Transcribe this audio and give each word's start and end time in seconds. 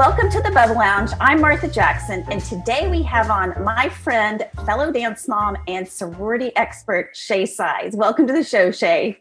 Welcome 0.00 0.30
to 0.30 0.40
the 0.40 0.50
Bubble 0.50 0.76
Lounge. 0.76 1.10
I'm 1.20 1.42
Martha 1.42 1.68
Jackson, 1.68 2.24
and 2.30 2.40
today 2.40 2.88
we 2.88 3.02
have 3.02 3.30
on 3.30 3.52
my 3.62 3.90
friend, 3.90 4.46
fellow 4.64 4.90
dance 4.90 5.28
mom, 5.28 5.58
and 5.68 5.86
sorority 5.86 6.56
expert, 6.56 7.14
Shay 7.14 7.44
Sides. 7.44 7.94
Welcome 7.94 8.26
to 8.26 8.32
the 8.32 8.42
show, 8.42 8.70
Shay. 8.70 9.18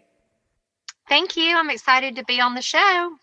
Thank 1.09 1.35
you. 1.35 1.57
I'm 1.57 1.69
excited 1.69 2.15
to 2.15 2.23
be 2.23 2.39
on 2.39 2.55
the 2.55 2.61
show. 2.61 3.17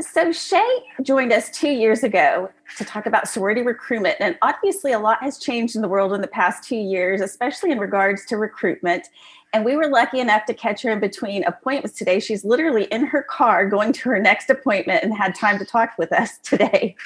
So, 0.00 0.32
Shay 0.32 0.80
joined 1.00 1.32
us 1.32 1.48
two 1.48 1.70
years 1.70 2.02
ago 2.02 2.50
to 2.76 2.84
talk 2.84 3.06
about 3.06 3.26
sorority 3.26 3.62
recruitment. 3.62 4.16
And 4.20 4.36
obviously, 4.42 4.92
a 4.92 4.98
lot 4.98 5.22
has 5.22 5.38
changed 5.38 5.76
in 5.76 5.80
the 5.80 5.88
world 5.88 6.12
in 6.12 6.20
the 6.20 6.28
past 6.28 6.68
two 6.68 6.76
years, 6.76 7.22
especially 7.22 7.70
in 7.70 7.78
regards 7.78 8.26
to 8.26 8.36
recruitment. 8.36 9.08
And 9.52 9.64
we 9.64 9.76
were 9.76 9.88
lucky 9.88 10.18
enough 10.18 10.46
to 10.46 10.54
catch 10.54 10.82
her 10.82 10.90
in 10.90 11.00
between 11.00 11.44
appointments 11.44 11.98
today. 11.98 12.20
She's 12.20 12.44
literally 12.44 12.84
in 12.84 13.04
her 13.06 13.22
car 13.22 13.68
going 13.68 13.92
to 13.94 14.08
her 14.08 14.18
next 14.18 14.48
appointment 14.48 15.04
and 15.04 15.14
had 15.14 15.34
time 15.34 15.58
to 15.58 15.64
talk 15.64 15.92
with 15.98 16.12
us 16.12 16.38
today. 16.42 16.96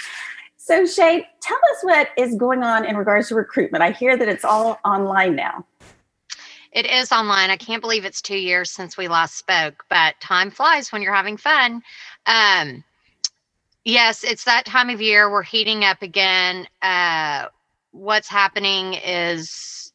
So, 0.56 0.84
Shay, 0.84 1.26
tell 1.40 1.58
us 1.72 1.78
what 1.82 2.08
is 2.16 2.34
going 2.34 2.62
on 2.62 2.84
in 2.84 2.96
regards 2.96 3.28
to 3.28 3.34
recruitment. 3.34 3.82
I 3.82 3.92
hear 3.92 4.16
that 4.16 4.28
it's 4.28 4.44
all 4.44 4.80
online 4.84 5.36
now. 5.36 5.64
It 6.72 6.86
is 6.86 7.10
online. 7.12 7.50
I 7.50 7.56
can't 7.56 7.80
believe 7.80 8.04
it's 8.04 8.20
two 8.20 8.36
years 8.36 8.70
since 8.70 8.96
we 8.96 9.08
last 9.08 9.38
spoke, 9.38 9.84
but 9.88 10.14
time 10.20 10.50
flies 10.50 10.92
when 10.92 11.02
you're 11.02 11.14
having 11.14 11.36
fun. 11.36 11.82
Um, 12.26 12.84
yes, 13.84 14.24
it's 14.24 14.44
that 14.44 14.66
time 14.66 14.90
of 14.90 15.00
year. 15.00 15.30
We're 15.30 15.42
heating 15.42 15.84
up 15.84 16.02
again. 16.02 16.66
Uh, 16.82 17.46
what's 17.92 18.28
happening 18.28 18.94
is 18.94 19.85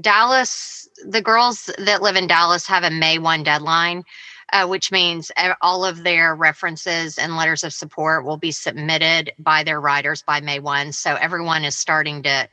Dallas, 0.00 0.88
the 1.04 1.22
girls 1.22 1.70
that 1.78 2.02
live 2.02 2.16
in 2.16 2.26
Dallas 2.26 2.66
have 2.66 2.84
a 2.84 2.90
May 2.90 3.18
1 3.18 3.42
deadline, 3.42 4.04
uh, 4.52 4.66
which 4.66 4.92
means 4.92 5.30
all 5.60 5.84
of 5.84 6.02
their 6.02 6.34
references 6.34 7.18
and 7.18 7.36
letters 7.36 7.64
of 7.64 7.72
support 7.72 8.24
will 8.24 8.36
be 8.36 8.52
submitted 8.52 9.32
by 9.38 9.64
their 9.64 9.80
writers 9.80 10.22
by 10.22 10.40
May 10.40 10.60
1. 10.60 10.92
So 10.92 11.14
everyone 11.14 11.64
is 11.64 11.76
starting 11.76 12.22
to 12.24 12.48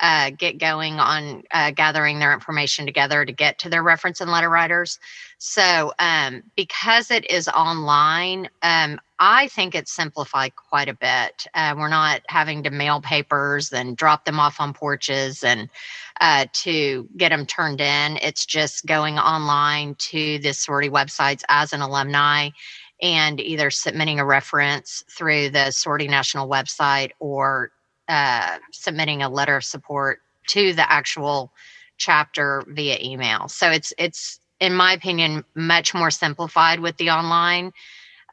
uh, 0.00 0.30
get 0.30 0.58
going 0.58 1.00
on 1.00 1.42
uh, 1.50 1.70
gathering 1.70 2.18
their 2.18 2.34
information 2.34 2.84
together 2.84 3.24
to 3.24 3.32
get 3.32 3.58
to 3.60 3.70
their 3.70 3.82
reference 3.82 4.20
and 4.20 4.30
letter 4.30 4.50
writers. 4.50 4.98
So, 5.38 5.92
um, 5.98 6.42
because 6.54 7.10
it 7.10 7.30
is 7.30 7.48
online, 7.48 8.48
um, 8.62 9.00
I 9.18 9.48
think 9.48 9.74
it's 9.74 9.92
simplified 9.92 10.56
quite 10.56 10.88
a 10.88 10.94
bit. 10.94 11.46
Uh, 11.54 11.74
we're 11.76 11.88
not 11.88 12.20
having 12.28 12.62
to 12.64 12.70
mail 12.70 13.00
papers 13.00 13.72
and 13.72 13.96
drop 13.96 14.24
them 14.26 14.38
off 14.38 14.60
on 14.60 14.74
porches 14.74 15.42
and 15.42 15.70
uh, 16.20 16.46
to 16.52 17.08
get 17.16 17.30
them 17.30 17.46
turned 17.46 17.80
in. 17.80 18.18
It's 18.18 18.44
just 18.44 18.84
going 18.84 19.18
online 19.18 19.94
to 20.10 20.38
the 20.40 20.52
sorority 20.52 20.90
websites 20.90 21.42
as 21.48 21.72
an 21.72 21.80
alumni 21.80 22.50
and 23.00 23.40
either 23.40 23.70
submitting 23.70 24.20
a 24.20 24.24
reference 24.24 25.02
through 25.10 25.50
the 25.50 25.70
sorority 25.70 26.08
national 26.08 26.48
website 26.48 27.12
or 27.18 27.70
uh, 28.08 28.58
submitting 28.72 29.22
a 29.22 29.28
letter 29.28 29.56
of 29.56 29.64
support 29.64 30.20
to 30.48 30.72
the 30.74 30.90
actual 30.90 31.52
chapter 31.96 32.64
via 32.68 32.98
email. 33.02 33.48
So 33.48 33.70
it's 33.70 33.92
it's 33.98 34.40
in 34.60 34.74
my 34.74 34.92
opinion 34.92 35.44
much 35.54 35.94
more 35.94 36.10
simplified 36.10 36.80
with 36.80 36.96
the 36.98 37.10
online 37.10 37.72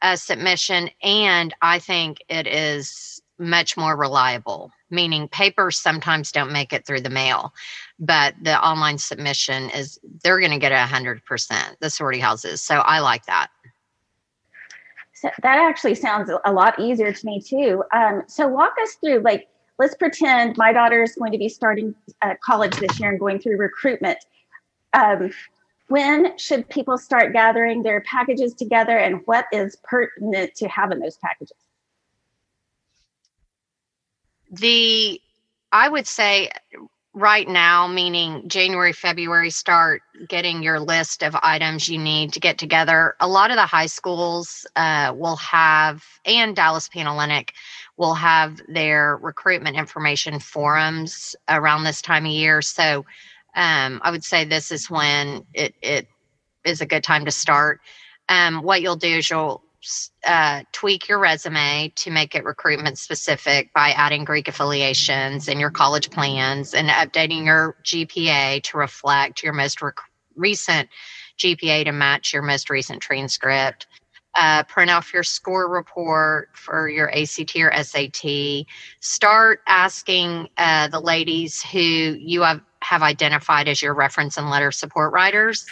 uh, 0.02 0.16
submission, 0.16 0.90
and 1.02 1.54
I 1.62 1.78
think 1.78 2.22
it 2.28 2.46
is 2.46 3.22
much 3.38 3.76
more 3.76 3.96
reliable. 3.96 4.70
Meaning, 4.90 5.28
papers 5.28 5.78
sometimes 5.78 6.30
don't 6.30 6.52
make 6.52 6.72
it 6.72 6.86
through 6.86 7.00
the 7.00 7.10
mail, 7.10 7.52
but 7.98 8.34
the 8.42 8.60
online 8.60 8.98
submission 8.98 9.70
is 9.70 9.98
they're 10.22 10.38
going 10.38 10.52
to 10.52 10.58
get 10.58 10.72
a 10.72 10.86
hundred 10.86 11.24
percent. 11.24 11.76
The 11.80 11.90
sorority 11.90 12.20
houses, 12.20 12.60
so 12.60 12.76
I 12.76 13.00
like 13.00 13.26
that. 13.26 13.48
So 15.14 15.30
that 15.42 15.58
actually 15.58 15.94
sounds 15.94 16.30
a 16.44 16.52
lot 16.52 16.78
easier 16.78 17.12
to 17.12 17.26
me 17.26 17.40
too. 17.40 17.82
Um, 17.92 18.24
so 18.26 18.46
walk 18.46 18.74
us 18.82 18.94
through 18.96 19.20
like 19.20 19.48
let's 19.78 19.94
pretend 19.94 20.56
my 20.56 20.72
daughter 20.72 21.02
is 21.02 21.14
going 21.14 21.32
to 21.32 21.38
be 21.38 21.48
starting 21.48 21.94
uh, 22.22 22.34
college 22.44 22.76
this 22.76 23.00
year 23.00 23.10
and 23.10 23.18
going 23.18 23.38
through 23.38 23.56
recruitment. 23.56 24.18
Um, 24.92 25.32
when 25.88 26.36
should 26.38 26.68
people 26.68 26.98
start 26.98 27.32
gathering 27.32 27.82
their 27.82 28.00
packages 28.02 28.54
together 28.54 28.96
and 28.96 29.20
what 29.26 29.46
is 29.52 29.76
pertinent 29.82 30.54
to 30.56 30.68
have 30.68 30.90
in 30.92 30.98
those 30.98 31.16
packages? 31.18 31.56
The, 34.50 35.20
I 35.72 35.88
would 35.88 36.06
say 36.06 36.50
right 37.14 37.46
now, 37.48 37.86
meaning 37.86 38.48
January, 38.48 38.92
February, 38.92 39.50
start 39.50 40.02
getting 40.28 40.62
your 40.62 40.80
list 40.80 41.22
of 41.22 41.36
items 41.42 41.88
you 41.88 41.98
need 41.98 42.32
to 42.32 42.40
get 42.40 42.58
together. 42.58 43.14
A 43.20 43.28
lot 43.28 43.50
of 43.50 43.56
the 43.56 43.66
high 43.66 43.86
schools 43.86 44.66
uh, 44.76 45.12
will 45.14 45.36
have, 45.36 46.04
and 46.24 46.56
Dallas 46.56 46.88
Panhellenic 46.88 47.52
will 47.96 48.14
have 48.14 48.60
their 48.68 49.16
recruitment 49.16 49.76
information 49.76 50.40
forums 50.40 51.36
around 51.48 51.84
this 51.84 52.02
time 52.02 52.26
of 52.26 52.32
year. 52.32 52.60
So 52.62 53.04
um, 53.54 54.00
I 54.02 54.10
would 54.10 54.24
say 54.24 54.44
this 54.44 54.70
is 54.70 54.90
when 54.90 55.44
it, 55.54 55.74
it 55.82 56.08
is 56.64 56.80
a 56.80 56.86
good 56.86 57.04
time 57.04 57.24
to 57.24 57.30
start. 57.30 57.80
Um, 58.28 58.62
what 58.62 58.82
you'll 58.82 58.96
do 58.96 59.18
is 59.18 59.28
you'll 59.30 59.62
uh, 60.26 60.62
tweak 60.72 61.08
your 61.08 61.18
resume 61.18 61.92
to 61.96 62.10
make 62.10 62.34
it 62.34 62.44
recruitment 62.44 62.98
specific 62.98 63.72
by 63.74 63.90
adding 63.90 64.24
Greek 64.24 64.48
affiliations 64.48 65.48
and 65.48 65.60
your 65.60 65.70
college 65.70 66.10
plans 66.10 66.74
and 66.74 66.88
updating 66.88 67.44
your 67.44 67.76
GPA 67.84 68.62
to 68.62 68.78
reflect 68.78 69.42
your 69.42 69.52
most 69.52 69.82
rec- 69.82 69.96
recent 70.36 70.88
GPA 71.38 71.84
to 71.84 71.92
match 71.92 72.32
your 72.32 72.42
most 72.42 72.70
recent 72.70 73.02
transcript 73.02 73.86
uh, 74.36 74.64
print 74.64 74.90
off 74.90 75.12
your 75.12 75.22
score 75.22 75.68
report 75.68 76.50
for 76.54 76.88
your 76.88 77.10
ACT 77.14 77.56
or 77.56 77.72
SAT. 77.82 78.66
Start 79.00 79.60
asking 79.66 80.48
uh, 80.56 80.88
the 80.88 81.00
ladies 81.00 81.62
who 81.62 81.78
you 81.78 82.42
have, 82.42 82.60
have 82.80 83.02
identified 83.02 83.68
as 83.68 83.80
your 83.80 83.94
reference 83.94 84.36
and 84.36 84.50
letter 84.50 84.72
support 84.72 85.12
writers. 85.12 85.66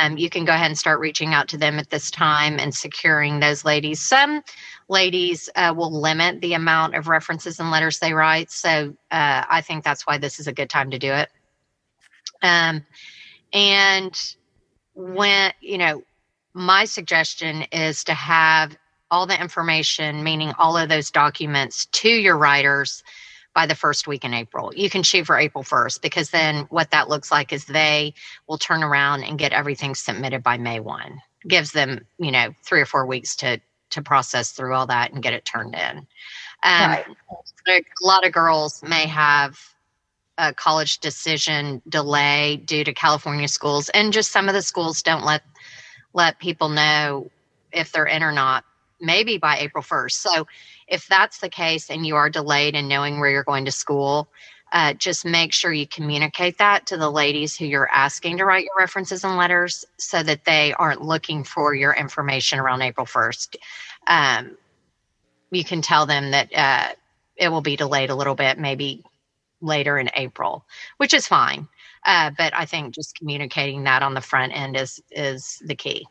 Um, 0.00 0.16
you 0.16 0.30
can 0.30 0.44
go 0.44 0.54
ahead 0.54 0.66
and 0.66 0.78
start 0.78 1.00
reaching 1.00 1.34
out 1.34 1.48
to 1.48 1.58
them 1.58 1.78
at 1.78 1.90
this 1.90 2.10
time 2.10 2.58
and 2.58 2.74
securing 2.74 3.40
those 3.40 3.64
ladies. 3.64 4.00
Some 4.00 4.42
ladies 4.88 5.50
uh, 5.54 5.74
will 5.76 5.92
limit 5.92 6.40
the 6.40 6.54
amount 6.54 6.94
of 6.94 7.08
references 7.08 7.60
and 7.60 7.70
letters 7.70 7.98
they 7.98 8.14
write. 8.14 8.50
So 8.50 8.94
uh, 9.10 9.44
I 9.48 9.60
think 9.60 9.84
that's 9.84 10.06
why 10.06 10.18
this 10.18 10.38
is 10.40 10.46
a 10.46 10.52
good 10.52 10.70
time 10.70 10.90
to 10.90 10.98
do 10.98 11.12
it. 11.12 11.28
Um, 12.42 12.84
and 13.52 14.18
when, 14.94 15.52
you 15.60 15.78
know, 15.78 16.02
my 16.56 16.86
suggestion 16.86 17.62
is 17.70 18.02
to 18.04 18.14
have 18.14 18.76
all 19.10 19.26
the 19.26 19.38
information, 19.38 20.24
meaning 20.24 20.52
all 20.58 20.76
of 20.76 20.88
those 20.88 21.10
documents, 21.10 21.84
to 21.86 22.08
your 22.08 22.36
writers 22.36 23.04
by 23.54 23.66
the 23.66 23.74
first 23.74 24.08
week 24.08 24.24
in 24.24 24.32
April. 24.32 24.72
You 24.74 24.88
can 24.88 25.02
shoot 25.02 25.26
for 25.26 25.38
April 25.38 25.62
1st 25.62 26.00
because 26.00 26.30
then 26.30 26.66
what 26.70 26.90
that 26.92 27.10
looks 27.10 27.30
like 27.30 27.52
is 27.52 27.66
they 27.66 28.14
will 28.48 28.56
turn 28.56 28.82
around 28.82 29.22
and 29.22 29.38
get 29.38 29.52
everything 29.52 29.94
submitted 29.94 30.42
by 30.42 30.56
May 30.56 30.80
1. 30.80 31.20
Gives 31.46 31.72
them, 31.72 32.06
you 32.18 32.32
know, 32.32 32.54
three 32.64 32.80
or 32.80 32.86
four 32.86 33.06
weeks 33.06 33.36
to 33.36 33.60
to 33.90 34.02
process 34.02 34.50
through 34.50 34.74
all 34.74 34.86
that 34.86 35.12
and 35.12 35.22
get 35.22 35.32
it 35.32 35.44
turned 35.44 35.74
in. 35.74 35.98
Um, 35.98 36.90
right. 36.90 37.06
A 37.68 37.82
lot 38.02 38.26
of 38.26 38.32
girls 38.32 38.82
may 38.82 39.06
have 39.06 39.58
a 40.38 40.52
college 40.52 40.98
decision 40.98 41.80
delay 41.88 42.56
due 42.56 42.82
to 42.82 42.92
California 42.92 43.46
schools, 43.46 43.88
and 43.90 44.12
just 44.12 44.32
some 44.32 44.48
of 44.48 44.54
the 44.54 44.62
schools 44.62 45.02
don't 45.02 45.24
let 45.24 45.42
let 46.16 46.38
people 46.38 46.70
know 46.70 47.30
if 47.72 47.92
they're 47.92 48.06
in 48.06 48.22
or 48.22 48.32
not, 48.32 48.64
maybe 49.00 49.36
by 49.36 49.58
April 49.58 49.84
1st. 49.84 50.12
So 50.12 50.46
if 50.88 51.06
that's 51.06 51.38
the 51.38 51.50
case 51.50 51.90
and 51.90 52.06
you 52.06 52.16
are 52.16 52.30
delayed 52.30 52.74
in 52.74 52.88
knowing 52.88 53.20
where 53.20 53.30
you're 53.30 53.44
going 53.44 53.66
to 53.66 53.70
school, 53.70 54.26
uh, 54.72 54.94
just 54.94 55.26
make 55.26 55.52
sure 55.52 55.72
you 55.72 55.86
communicate 55.86 56.58
that 56.58 56.86
to 56.86 56.96
the 56.96 57.10
ladies 57.10 57.56
who 57.56 57.66
you're 57.66 57.90
asking 57.92 58.38
to 58.38 58.46
write 58.46 58.64
your 58.64 58.74
references 58.78 59.24
and 59.24 59.36
letters 59.36 59.84
so 59.98 60.22
that 60.22 60.44
they 60.46 60.72
aren't 60.78 61.02
looking 61.02 61.44
for 61.44 61.74
your 61.74 61.92
information 61.92 62.58
around 62.58 62.80
April 62.80 63.06
1st. 63.06 63.56
Um, 64.06 64.56
you 65.50 65.64
can 65.64 65.82
tell 65.82 66.06
them 66.06 66.30
that 66.30 66.52
uh, 66.54 66.88
it 67.36 67.50
will 67.50 67.60
be 67.60 67.76
delayed 67.76 68.10
a 68.10 68.16
little 68.16 68.34
bit, 68.34 68.58
maybe 68.58 69.04
later 69.60 69.98
in 69.98 70.10
April, 70.14 70.64
which 70.96 71.12
is 71.12 71.26
fine. 71.26 71.68
Uh, 72.06 72.30
but 72.36 72.54
I 72.54 72.64
think 72.64 72.94
just 72.94 73.18
communicating 73.18 73.84
that 73.84 74.02
on 74.02 74.14
the 74.14 74.20
front 74.20 74.56
end 74.56 74.76
is 74.76 75.02
is 75.10 75.60
the 75.64 75.74
key. 75.74 76.06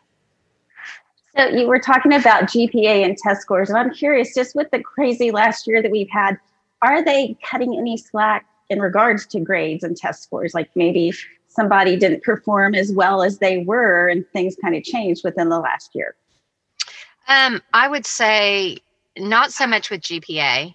So 1.37 1.47
you 1.47 1.67
were 1.67 1.79
talking 1.79 2.13
about 2.13 2.43
GPA 2.43 3.03
and 3.03 3.17
test 3.17 3.41
scores, 3.41 3.69
and 3.69 3.77
I'm 3.77 3.93
curious, 3.93 4.33
just 4.33 4.55
with 4.55 4.71
the 4.71 4.79
crazy 4.79 5.31
last 5.31 5.67
year 5.67 5.81
that 5.81 5.91
we've 5.91 6.09
had, 6.09 6.37
are 6.81 7.03
they 7.03 7.37
cutting 7.43 7.77
any 7.77 7.97
slack 7.97 8.45
in 8.69 8.79
regards 8.79 9.25
to 9.27 9.39
grades 9.39 9.83
and 9.83 9.97
test 9.97 10.23
scores? 10.23 10.53
Like 10.53 10.69
maybe 10.75 11.13
somebody 11.47 11.97
didn't 11.97 12.23
perform 12.23 12.73
as 12.75 12.91
well 12.91 13.21
as 13.21 13.39
they 13.39 13.59
were, 13.59 14.07
and 14.07 14.25
things 14.29 14.55
kind 14.61 14.75
of 14.75 14.83
changed 14.83 15.23
within 15.23 15.49
the 15.49 15.59
last 15.59 15.93
year. 15.93 16.15
Um, 17.27 17.61
I 17.73 17.87
would 17.87 18.05
say 18.05 18.77
not 19.17 19.51
so 19.51 19.67
much 19.67 19.89
with 19.89 20.01
GPA. 20.01 20.73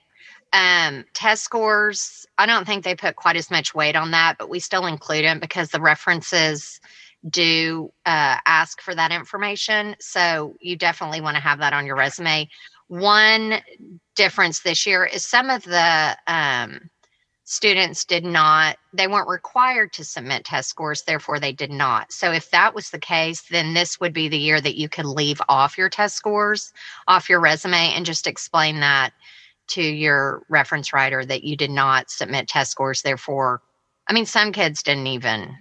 Um, 0.52 1.04
test 1.14 1.44
scores, 1.44 2.26
I 2.36 2.44
don't 2.46 2.66
think 2.66 2.84
they 2.84 2.96
put 2.96 3.16
quite 3.16 3.36
as 3.36 3.50
much 3.50 3.74
weight 3.74 3.94
on 3.96 4.10
that, 4.10 4.36
but 4.38 4.50
we 4.50 4.58
still 4.58 4.86
include 4.86 5.24
them 5.24 5.38
because 5.38 5.70
the 5.70 5.80
references 5.80 6.80
do 7.28 7.92
uh, 8.06 8.38
ask 8.46 8.80
for 8.80 8.94
that 8.94 9.12
information. 9.12 9.96
So 10.00 10.54
you 10.60 10.76
definitely 10.76 11.20
want 11.20 11.36
to 11.36 11.42
have 11.42 11.58
that 11.58 11.72
on 11.72 11.86
your 11.86 11.96
resume. 11.96 12.48
one 12.88 13.60
difference 14.16 14.60
this 14.60 14.86
year 14.86 15.04
is 15.04 15.24
some 15.24 15.50
of 15.50 15.62
the 15.64 16.16
um, 16.26 16.90
students 17.44 18.04
did 18.04 18.24
not 18.24 18.76
they 18.92 19.08
weren't 19.08 19.28
required 19.28 19.92
to 19.92 20.04
submit 20.04 20.44
test 20.44 20.68
scores 20.68 21.02
therefore 21.02 21.40
they 21.40 21.52
did 21.52 21.70
not 21.70 22.12
so 22.12 22.30
if 22.30 22.48
that 22.50 22.74
was 22.74 22.90
the 22.90 22.98
case 22.98 23.42
then 23.50 23.74
this 23.74 23.98
would 23.98 24.12
be 24.12 24.28
the 24.28 24.38
year 24.38 24.60
that 24.60 24.78
you 24.78 24.88
could 24.88 25.04
leave 25.04 25.42
off 25.48 25.76
your 25.76 25.88
test 25.88 26.14
scores 26.14 26.72
off 27.08 27.28
your 27.28 27.40
resume 27.40 27.92
and 27.94 28.06
just 28.06 28.28
explain 28.28 28.78
that 28.78 29.12
to 29.66 29.82
your 29.82 30.42
reference 30.48 30.92
writer 30.92 31.24
that 31.24 31.42
you 31.42 31.56
did 31.56 31.72
not 31.72 32.08
submit 32.08 32.46
test 32.46 32.70
scores 32.70 33.02
therefore 33.02 33.60
i 34.08 34.12
mean 34.12 34.26
some 34.26 34.52
kids 34.52 34.82
didn't 34.82 35.08
even 35.08 35.52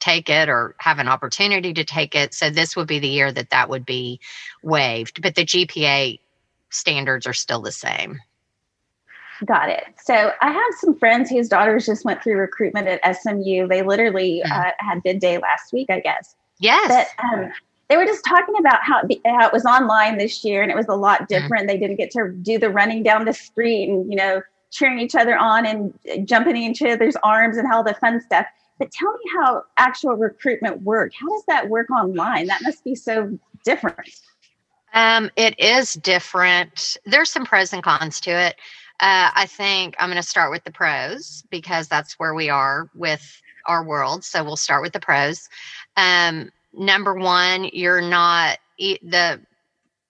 take 0.00 0.28
it 0.28 0.48
or 0.48 0.74
have 0.78 0.98
an 0.98 1.08
opportunity 1.08 1.72
to 1.72 1.84
take 1.84 2.14
it 2.14 2.34
so 2.34 2.50
this 2.50 2.74
would 2.74 2.88
be 2.88 2.98
the 2.98 3.08
year 3.08 3.30
that 3.30 3.50
that 3.50 3.68
would 3.68 3.86
be 3.86 4.18
waived 4.62 5.22
but 5.22 5.34
the 5.34 5.44
gpa 5.44 6.18
standards 6.70 7.26
are 7.26 7.32
still 7.32 7.60
the 7.60 7.72
same 7.72 8.18
Got 9.44 9.70
it. 9.70 9.84
So 10.02 10.32
I 10.40 10.50
have 10.50 10.72
some 10.80 10.94
friends 10.98 11.30
whose 11.30 11.48
daughters 11.48 11.86
just 11.86 12.04
went 12.04 12.22
through 12.22 12.36
recruitment 12.36 12.88
at 12.88 13.16
SMU. 13.16 13.68
They 13.68 13.82
literally 13.82 14.42
mm-hmm. 14.44 14.52
uh, 14.52 14.72
had 14.78 15.02
bid 15.02 15.18
day 15.18 15.38
last 15.38 15.72
week, 15.72 15.88
I 15.88 16.00
guess. 16.00 16.34
Yes. 16.58 16.88
But 16.88 17.24
um, 17.24 17.50
they 17.88 17.96
were 17.96 18.04
just 18.04 18.24
talking 18.24 18.54
about 18.58 18.82
how 18.82 19.00
it, 19.08 19.20
how 19.24 19.46
it 19.46 19.52
was 19.52 19.64
online 19.64 20.18
this 20.18 20.44
year 20.44 20.62
and 20.62 20.70
it 20.70 20.76
was 20.76 20.88
a 20.88 20.94
lot 20.94 21.20
mm-hmm. 21.20 21.26
different. 21.26 21.62
Mm-hmm. 21.62 21.66
They 21.68 21.78
didn't 21.78 21.96
get 21.96 22.10
to 22.12 22.32
do 22.42 22.58
the 22.58 22.68
running 22.68 23.02
down 23.02 23.24
the 23.24 23.32
street 23.32 23.88
and, 23.88 24.10
you 24.10 24.16
know, 24.16 24.42
cheering 24.70 25.00
each 25.00 25.14
other 25.14 25.36
on 25.36 25.66
and 25.66 26.28
jumping 26.28 26.56
in 26.56 26.70
each 26.70 26.82
other's 26.82 27.16
arms 27.22 27.56
and 27.56 27.66
all 27.72 27.82
the 27.82 27.94
fun 27.94 28.20
stuff. 28.20 28.46
But 28.80 28.90
tell 28.90 29.12
me 29.12 29.30
how 29.36 29.62
actual 29.76 30.14
recruitment 30.14 30.80
worked. 30.82 31.14
How 31.14 31.28
does 31.28 31.44
that 31.46 31.68
work 31.68 31.90
online? 31.90 32.46
That 32.46 32.62
must 32.62 32.82
be 32.82 32.94
so 32.94 33.38
different. 33.62 34.08
Um, 34.94 35.30
it 35.36 35.54
is 35.60 35.92
different. 35.92 36.96
There's 37.04 37.28
some 37.30 37.44
pros 37.44 37.74
and 37.74 37.82
cons 37.82 38.20
to 38.22 38.30
it. 38.30 38.56
Uh, 38.98 39.30
I 39.34 39.46
think 39.46 39.94
I'm 39.98 40.08
going 40.08 40.20
to 40.20 40.26
start 40.26 40.50
with 40.50 40.64
the 40.64 40.72
pros 40.72 41.44
because 41.50 41.88
that's 41.88 42.18
where 42.18 42.34
we 42.34 42.48
are 42.48 42.88
with 42.94 43.40
our 43.66 43.84
world. 43.84 44.24
So 44.24 44.42
we'll 44.42 44.56
start 44.56 44.82
with 44.82 44.94
the 44.94 45.00
pros. 45.00 45.48
Um, 45.98 46.50
number 46.72 47.14
one, 47.14 47.68
you're 47.74 48.00
not 48.00 48.58
the 48.78 49.40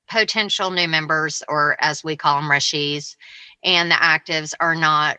potential 0.08 0.70
new 0.70 0.86
members, 0.86 1.42
or 1.48 1.76
as 1.80 2.04
we 2.04 2.16
call 2.16 2.40
them, 2.40 2.48
rushies, 2.48 3.16
and 3.64 3.90
the 3.90 3.96
actives 3.96 4.54
are 4.60 4.76
not 4.76 5.18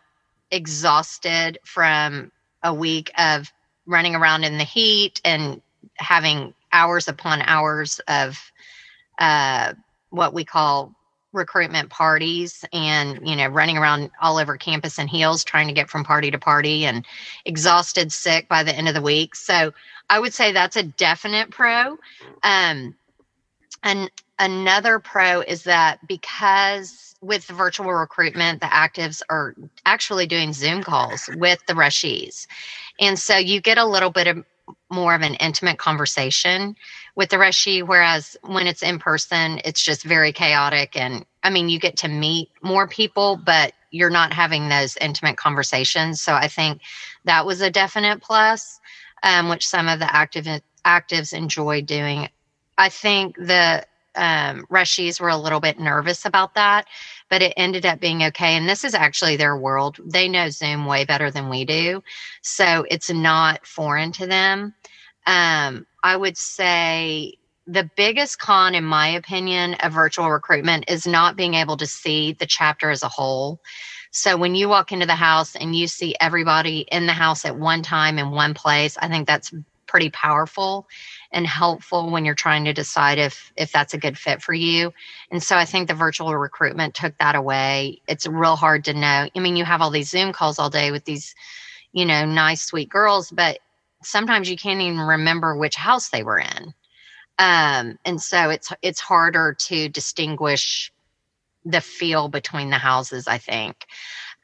exhausted 0.50 1.58
from 1.64 2.32
a 2.62 2.72
week 2.72 3.10
of 3.18 3.52
running 3.86 4.14
around 4.14 4.44
in 4.44 4.58
the 4.58 4.64
heat 4.64 5.20
and 5.24 5.60
having 5.96 6.54
hours 6.72 7.08
upon 7.08 7.42
hours 7.42 8.00
of 8.08 8.38
uh, 9.18 9.72
what 10.10 10.34
we 10.34 10.44
call 10.44 10.94
recruitment 11.32 11.88
parties 11.88 12.62
and 12.74 13.26
you 13.26 13.34
know 13.36 13.46
running 13.46 13.78
around 13.78 14.10
all 14.20 14.36
over 14.36 14.56
campus 14.58 14.98
in 14.98 15.08
heels 15.08 15.44
trying 15.44 15.66
to 15.66 15.72
get 15.72 15.88
from 15.88 16.04
party 16.04 16.30
to 16.30 16.38
party 16.38 16.84
and 16.84 17.06
exhausted 17.46 18.12
sick 18.12 18.48
by 18.48 18.62
the 18.62 18.74
end 18.74 18.86
of 18.86 18.94
the 18.94 19.00
week. 19.02 19.34
So 19.34 19.72
i 20.10 20.20
would 20.20 20.34
say 20.34 20.52
that's 20.52 20.76
a 20.76 20.82
definite 20.82 21.50
pro. 21.50 21.96
Um 22.42 22.94
and 23.82 24.10
another 24.42 24.98
pro 24.98 25.40
is 25.40 25.64
that 25.64 26.06
because 26.08 27.14
with 27.22 27.44
virtual 27.46 27.92
recruitment 27.92 28.60
the 28.60 28.66
actives 28.66 29.22
are 29.30 29.54
actually 29.86 30.26
doing 30.26 30.52
zoom 30.52 30.82
calls 30.82 31.30
with 31.36 31.60
the 31.66 31.74
rushies 31.74 32.46
and 33.00 33.18
so 33.18 33.36
you 33.36 33.60
get 33.60 33.78
a 33.78 33.86
little 33.86 34.10
bit 34.10 34.26
of 34.26 34.44
more 34.90 35.14
of 35.14 35.22
an 35.22 35.34
intimate 35.36 35.78
conversation 35.78 36.76
with 37.14 37.30
the 37.30 37.36
Rushi, 37.36 37.86
whereas 37.86 38.36
when 38.42 38.66
it's 38.66 38.82
in 38.82 38.98
person, 38.98 39.60
it's 39.64 39.82
just 39.82 40.04
very 40.04 40.32
chaotic. 40.32 40.96
And 40.96 41.24
I 41.42 41.50
mean, 41.50 41.68
you 41.68 41.78
get 41.78 41.96
to 41.98 42.08
meet 42.08 42.50
more 42.62 42.86
people, 42.86 43.36
but 43.36 43.72
you're 43.90 44.10
not 44.10 44.32
having 44.32 44.68
those 44.68 44.96
intimate 44.98 45.36
conversations. 45.36 46.20
So 46.20 46.34
I 46.34 46.48
think 46.48 46.82
that 47.24 47.46
was 47.46 47.60
a 47.60 47.70
definite 47.70 48.22
plus, 48.22 48.80
um, 49.22 49.48
which 49.48 49.66
some 49.66 49.88
of 49.88 49.98
the 49.98 50.14
active 50.14 50.46
actives 50.84 51.32
enjoy 51.32 51.82
doing. 51.82 52.28
I 52.78 52.88
think 52.88 53.36
the 53.36 53.84
um, 54.14 54.66
Rushies 54.70 55.20
were 55.20 55.28
a 55.28 55.36
little 55.36 55.60
bit 55.60 55.78
nervous 55.78 56.24
about 56.24 56.54
that, 56.54 56.86
but 57.30 57.42
it 57.42 57.54
ended 57.56 57.86
up 57.86 58.00
being 58.00 58.22
okay. 58.24 58.56
And 58.56 58.68
this 58.68 58.84
is 58.84 58.94
actually 58.94 59.36
their 59.36 59.56
world. 59.56 59.98
They 60.04 60.28
know 60.28 60.50
Zoom 60.50 60.86
way 60.86 61.04
better 61.04 61.30
than 61.30 61.48
we 61.48 61.64
do. 61.64 62.02
So 62.42 62.84
it's 62.90 63.10
not 63.10 63.66
foreign 63.66 64.12
to 64.12 64.26
them. 64.26 64.74
Um, 65.26 65.86
I 66.02 66.16
would 66.16 66.36
say 66.36 67.34
the 67.66 67.88
biggest 67.96 68.38
con, 68.38 68.74
in 68.74 68.84
my 68.84 69.08
opinion, 69.08 69.74
of 69.74 69.92
virtual 69.92 70.30
recruitment 70.30 70.84
is 70.88 71.06
not 71.06 71.36
being 71.36 71.54
able 71.54 71.76
to 71.76 71.86
see 71.86 72.32
the 72.32 72.46
chapter 72.46 72.90
as 72.90 73.02
a 73.02 73.08
whole. 73.08 73.60
So 74.10 74.36
when 74.36 74.54
you 74.54 74.68
walk 74.68 74.92
into 74.92 75.06
the 75.06 75.14
house 75.14 75.56
and 75.56 75.74
you 75.74 75.86
see 75.86 76.14
everybody 76.20 76.80
in 76.80 77.06
the 77.06 77.12
house 77.12 77.44
at 77.44 77.58
one 77.58 77.82
time 77.82 78.18
in 78.18 78.30
one 78.30 78.52
place, 78.52 78.98
I 78.98 79.08
think 79.08 79.26
that's 79.26 79.54
pretty 79.92 80.08
powerful 80.08 80.88
and 81.32 81.46
helpful 81.46 82.10
when 82.10 82.24
you're 82.24 82.34
trying 82.34 82.64
to 82.64 82.72
decide 82.72 83.18
if 83.18 83.52
if 83.56 83.70
that's 83.70 83.92
a 83.92 83.98
good 83.98 84.16
fit 84.16 84.40
for 84.42 84.54
you. 84.54 84.90
And 85.30 85.42
so 85.42 85.54
I 85.54 85.66
think 85.66 85.86
the 85.86 85.94
virtual 85.94 86.34
recruitment 86.34 86.94
took 86.94 87.16
that 87.18 87.34
away. 87.34 88.00
It's 88.08 88.26
real 88.26 88.56
hard 88.56 88.86
to 88.86 88.94
know. 88.94 89.28
I 89.36 89.38
mean, 89.38 89.54
you 89.54 89.66
have 89.66 89.82
all 89.82 89.90
these 89.90 90.08
Zoom 90.08 90.32
calls 90.32 90.58
all 90.58 90.70
day 90.70 90.90
with 90.92 91.04
these, 91.04 91.34
you 91.92 92.06
know, 92.06 92.24
nice 92.24 92.62
sweet 92.62 92.88
girls, 92.88 93.30
but 93.30 93.58
sometimes 94.02 94.48
you 94.48 94.56
can't 94.56 94.80
even 94.80 94.98
remember 94.98 95.54
which 95.54 95.76
house 95.76 96.08
they 96.08 96.22
were 96.22 96.38
in. 96.38 96.72
Um, 97.38 97.98
and 98.06 98.20
so 98.20 98.48
it's 98.48 98.72
it's 98.80 99.00
harder 99.00 99.54
to 99.68 99.90
distinguish 99.90 100.90
the 101.66 101.82
feel 101.82 102.28
between 102.28 102.70
the 102.70 102.78
houses, 102.78 103.28
I 103.28 103.36
think. 103.36 103.86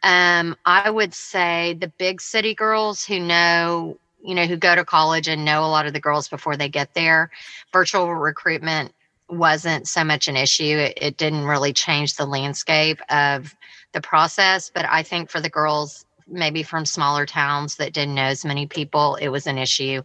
Um, 0.02 0.56
I 0.66 0.90
would 0.90 1.14
say 1.14 1.74
the 1.80 1.88
big 1.98 2.20
city 2.20 2.54
girls 2.54 3.04
who 3.04 3.18
know, 3.18 3.98
you 4.22 4.34
know, 4.34 4.46
who 4.46 4.56
go 4.56 4.74
to 4.74 4.84
college 4.84 5.28
and 5.28 5.44
know 5.44 5.64
a 5.64 5.66
lot 5.66 5.86
of 5.86 5.92
the 5.92 6.00
girls 6.00 6.28
before 6.28 6.56
they 6.56 6.68
get 6.68 6.94
there, 6.94 7.30
virtual 7.72 8.14
recruitment 8.14 8.92
wasn't 9.28 9.86
so 9.86 10.04
much 10.04 10.28
an 10.28 10.36
issue. 10.36 10.64
It, 10.64 10.98
it 11.00 11.16
didn't 11.16 11.44
really 11.44 11.72
change 11.72 12.16
the 12.16 12.26
landscape 12.26 13.00
of 13.10 13.54
the 13.92 14.00
process. 14.00 14.70
But 14.74 14.86
I 14.88 15.02
think 15.02 15.30
for 15.30 15.40
the 15.40 15.50
girls 15.50 16.04
maybe 16.30 16.62
from 16.62 16.84
smaller 16.84 17.26
towns 17.26 17.76
that 17.76 17.92
didn't 17.92 18.14
know 18.14 18.22
as 18.22 18.44
many 18.44 18.66
people, 18.66 19.16
it 19.16 19.28
was 19.28 19.46
an 19.46 19.58
issue. 19.58 20.02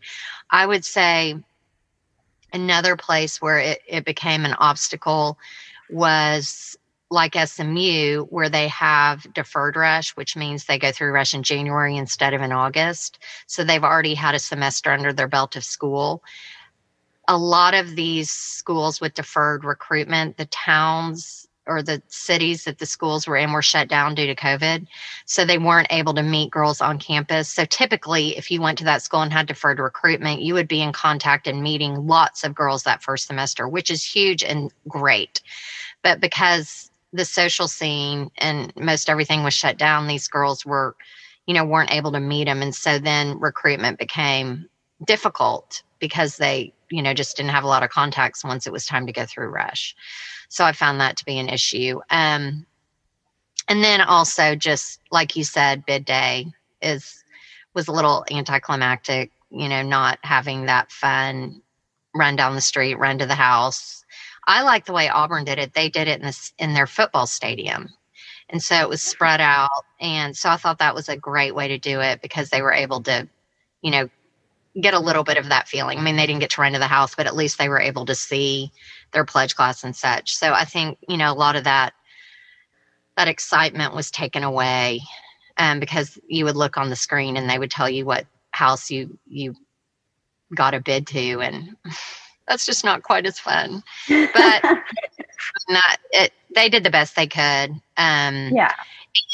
I 0.50 0.65
would 0.65 0.86
say 0.86 1.36
another 2.54 2.95
place 2.95 3.42
where 3.42 3.60
it, 3.60 3.82
it 3.88 4.05
became 4.05 4.46
an 4.46 4.53
obstacle 4.53 5.38
was 5.89 6.77
like 7.13 7.36
SMU, 7.36 8.25
where 8.25 8.50
they 8.50 8.67
have 8.70 9.32
deferred 9.34 9.75
rush, 9.75 10.15
which 10.17 10.36
means 10.36 10.65
they 10.65 10.79
go 10.79 10.91
through 10.91 11.12
rush 11.12 11.34
in 11.34 11.43
January 11.43 11.96
instead 11.96 12.34
of 12.34 12.41
in 12.41 12.51
August. 12.51 13.20
So 13.46 13.63
they've 13.63 13.84
already 13.84 14.15
had 14.15 14.36
a 14.36 14.39
semester 14.39 14.91
under 14.91 15.13
their 15.13 15.27
belt 15.27 15.55
of 15.55 15.63
school. 15.63 16.24
A 17.27 17.38
lot 17.38 17.75
of 17.75 17.96
these 17.96 18.32
schools 18.32 19.00
with 19.00 19.13
deferred 19.13 19.63
recruitment, 19.63 20.38
the 20.38 20.46
towns 20.48 21.48
or 21.65 21.82
the 21.82 22.01
cities 22.08 22.65
that 22.65 22.79
the 22.79 22.86
schools 22.86 23.25
were 23.25 23.38
in 23.38 23.53
were 23.53 23.62
shut 23.62 23.88
down 23.88 24.15
due 24.15 24.27
to 24.27 24.36
COVID. 24.36 24.86
So 25.25 25.46
they 25.46 25.58
weren't 25.58 25.88
able 25.91 26.13
to 26.15 26.24
meet 26.24 26.51
girls 26.51 26.82
on 26.82 27.00
campus. 27.00 27.48
So 27.48 27.63
typically, 27.63 28.36
if 28.36 28.51
you 28.51 28.60
went 28.60 28.79
to 28.79 28.84
that 28.86 29.01
school 29.01 29.22
and 29.22 29.32
had 29.32 29.48
deferred 29.48 29.79
recruitment, 29.79 30.41
you 30.41 30.55
would 30.55 30.67
be 30.67 30.82
in 30.82 30.91
contact 30.91 31.48
and 31.48 31.62
meeting 31.62 32.08
lots 32.08 32.43
of 32.43 32.55
girls 32.55 32.84
that 32.84 33.03
first 33.03 33.27
semester, 33.27 33.70
which 33.70 33.89
is 33.89 34.03
huge 34.03 34.43
and 34.43 34.74
great. 34.89 35.41
But 36.01 36.20
because 36.20 36.91
the 37.13 37.25
social 37.25 37.67
scene 37.67 38.29
and 38.38 38.74
most 38.75 39.10
everything 39.10 39.43
was 39.43 39.53
shut 39.53 39.77
down, 39.77 40.08
these 40.08 40.27
girls 40.27 40.65
were, 40.65 40.96
you 41.46 41.53
know, 41.53 41.63
weren't 41.63 41.93
able 41.93 42.12
to 42.12 42.20
meet 42.20 42.46
them. 42.46 42.62
And 42.62 42.74
so 42.74 43.00
then 43.00 43.39
recruitment 43.39 44.00
became 44.00 44.67
difficult 45.05 45.84
because 46.00 46.38
they, 46.38 46.74
you 46.89 47.01
know, 47.01 47.13
just 47.13 47.38
didn't 47.38 47.51
have 47.51 47.63
a 47.63 47.67
lot 47.67 47.84
of 47.84 47.91
contacts 47.91 48.43
once 48.43 48.67
it 48.67 48.74
was 48.74 48.86
time 48.86 49.05
to 49.05 49.13
go 49.13 49.25
through 49.25 49.48
Rush. 49.48 49.96
So 50.50 50.65
I 50.65 50.72
found 50.72 51.00
that 51.00 51.15
to 51.17 51.25
be 51.25 51.38
an 51.38 51.50
issue. 51.50 52.01
Um, 52.10 52.65
and 53.67 53.84
then 53.84 54.01
also 54.01 54.55
just 54.55 55.00
like 55.12 55.36
you 55.36 55.43
said, 55.43 55.86
bid 55.86 56.05
day 56.05 56.48
is 56.82 57.24
was 57.74 57.88
a 57.88 57.91
little 57.91 58.25
anticlimactic, 58.32 59.32
you 59.50 59.70
know, 59.70 59.82
not 59.82 60.20
having 60.24 60.65
that 60.65 60.91
fun 60.91 61.62
run 62.15 62.36
down 62.36 62.55
the 62.55 62.62
street, 62.62 62.96
run 62.96 63.17
to 63.17 63.25
the 63.25 63.36
house. 63.36 64.02
I 64.47 64.63
like 64.63 64.85
the 64.85 64.93
way 64.93 65.09
Auburn 65.09 65.45
did 65.45 65.59
it. 65.59 65.73
They 65.73 65.89
did 65.89 66.07
it 66.07 66.19
in 66.19 66.25
this 66.25 66.53
in 66.57 66.73
their 66.73 66.88
football 66.88 67.27
stadium. 67.27 67.89
And 68.50 68.62
so 68.62 68.75
it 68.75 68.89
was 68.89 69.01
spread 69.01 69.41
out. 69.41 69.69
And 70.00 70.35
so 70.35 70.50
I 70.50 70.57
thought 70.57 70.79
that 70.79 70.95
was 70.95 71.09
a 71.09 71.17
great 71.17 71.55
way 71.55 71.69
to 71.69 71.77
do 71.77 72.01
it 72.01 72.21
because 72.21 72.50
they 72.50 72.62
were 72.62 72.73
able 72.73 73.01
to, 73.03 73.27
you 73.81 73.91
know, 73.91 74.09
get 74.79 74.93
a 74.93 75.00
little 75.00 75.23
bit 75.23 75.38
of 75.38 75.50
that 75.50 75.67
feeling. 75.67 75.97
I 75.97 76.01
mean, 76.01 76.15
they 76.15 76.25
didn't 76.25 76.41
get 76.41 76.50
to 76.51 76.62
run 76.62 76.73
to 76.73 76.79
the 76.79 76.88
house, 76.88 77.15
but 77.15 77.27
at 77.27 77.35
least 77.35 77.57
they 77.57 77.69
were 77.69 77.79
able 77.79 78.05
to 78.05 78.15
see 78.15 78.71
their 79.12 79.25
pledge 79.25 79.55
class 79.55 79.83
and 79.83 79.95
such. 79.95 80.35
So 80.35 80.51
I 80.51 80.65
think, 80.65 80.97
you 81.07 81.17
know, 81.17 81.31
a 81.31 81.35
lot 81.35 81.55
of 81.55 81.63
that 81.63 81.93
that 83.15 83.27
excitement 83.27 83.93
was 83.93 84.09
taken 84.09 84.43
away 84.43 85.01
um, 85.57 85.79
because 85.79 86.17
you 86.27 86.45
would 86.45 86.55
look 86.55 86.77
on 86.77 86.89
the 86.89 86.95
screen 86.95 87.38
and 87.38 87.50
they 87.50 87.59
would 87.59 87.71
tell 87.71 87.89
you 87.89 88.05
what 88.05 88.25
house 88.51 88.89
you 88.89 89.17
you 89.27 89.55
got 90.55 90.73
a 90.73 90.79
bid 90.79 91.07
to 91.07 91.41
and 91.41 91.75
that's 92.47 92.65
just 92.65 92.83
not 92.83 93.03
quite 93.03 93.25
as 93.25 93.39
fun 93.39 93.83
but 94.09 94.63
not 95.69 95.97
it 96.12 96.31
they 96.55 96.69
did 96.69 96.83
the 96.83 96.89
best 96.89 97.15
they 97.15 97.27
could. 97.27 97.71
Um, 97.97 98.50
yeah. 98.53 98.73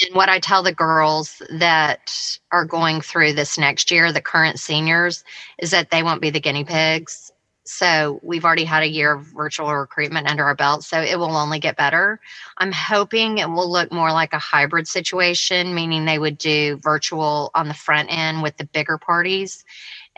And 0.06 0.16
what 0.16 0.30
I 0.30 0.40
tell 0.40 0.64
the 0.64 0.74
girls 0.74 1.42
that 1.50 2.38
are 2.52 2.66
going 2.66 3.02
through 3.02 3.34
this 3.34 3.58
next 3.58 3.92
year, 3.92 4.12
the 4.12 4.22
current 4.22 4.60
seniors, 4.60 5.24
is 5.58 5.72
that 5.72 5.92
they 5.92 6.04
won't 6.04 6.22
be 6.22 6.30
the 6.30 6.40
guinea 6.40 6.66
pigs. 6.66 7.32
So 7.66 8.20
we've 8.24 8.46
already 8.46 8.66
had 8.66 8.82
a 8.82 8.90
year 8.90 9.14
of 9.14 9.26
virtual 9.26 9.74
recruitment 9.74 10.28
under 10.28 10.44
our 10.44 10.56
belt, 10.56 10.84
so 10.84 11.02
it 11.02 11.20
will 11.20 11.36
only 11.36 11.60
get 11.60 11.78
better. 11.78 12.20
I'm 12.58 12.72
hoping 12.72 13.38
it 13.38 13.48
will 13.48 13.72
look 13.72 13.92
more 13.92 14.12
like 14.12 14.34
a 14.34 14.40
hybrid 14.40 14.88
situation, 14.88 15.76
meaning 15.76 16.04
they 16.04 16.18
would 16.18 16.40
do 16.40 16.78
virtual 16.78 17.52
on 17.54 17.68
the 17.68 17.76
front 17.76 18.10
end 18.12 18.42
with 18.42 18.58
the 18.58 18.66
bigger 18.66 18.98
parties. 18.98 19.64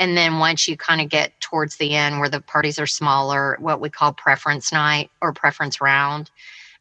And 0.02 0.18
then 0.18 0.40
once 0.40 0.68
you 0.68 0.76
kind 0.76 1.00
of 1.00 1.10
get 1.10 1.40
towards 1.42 1.76
the 1.76 1.94
end 1.94 2.20
where 2.20 2.28
the 2.28 2.42
parties 2.42 2.80
are 2.80 2.88
smaller, 2.88 3.56
what 3.60 3.80
we 3.80 3.92
call 3.92 4.14
preference 4.14 4.74
night 4.74 5.12
or 5.22 5.32
preference 5.32 5.80
round, 5.80 6.32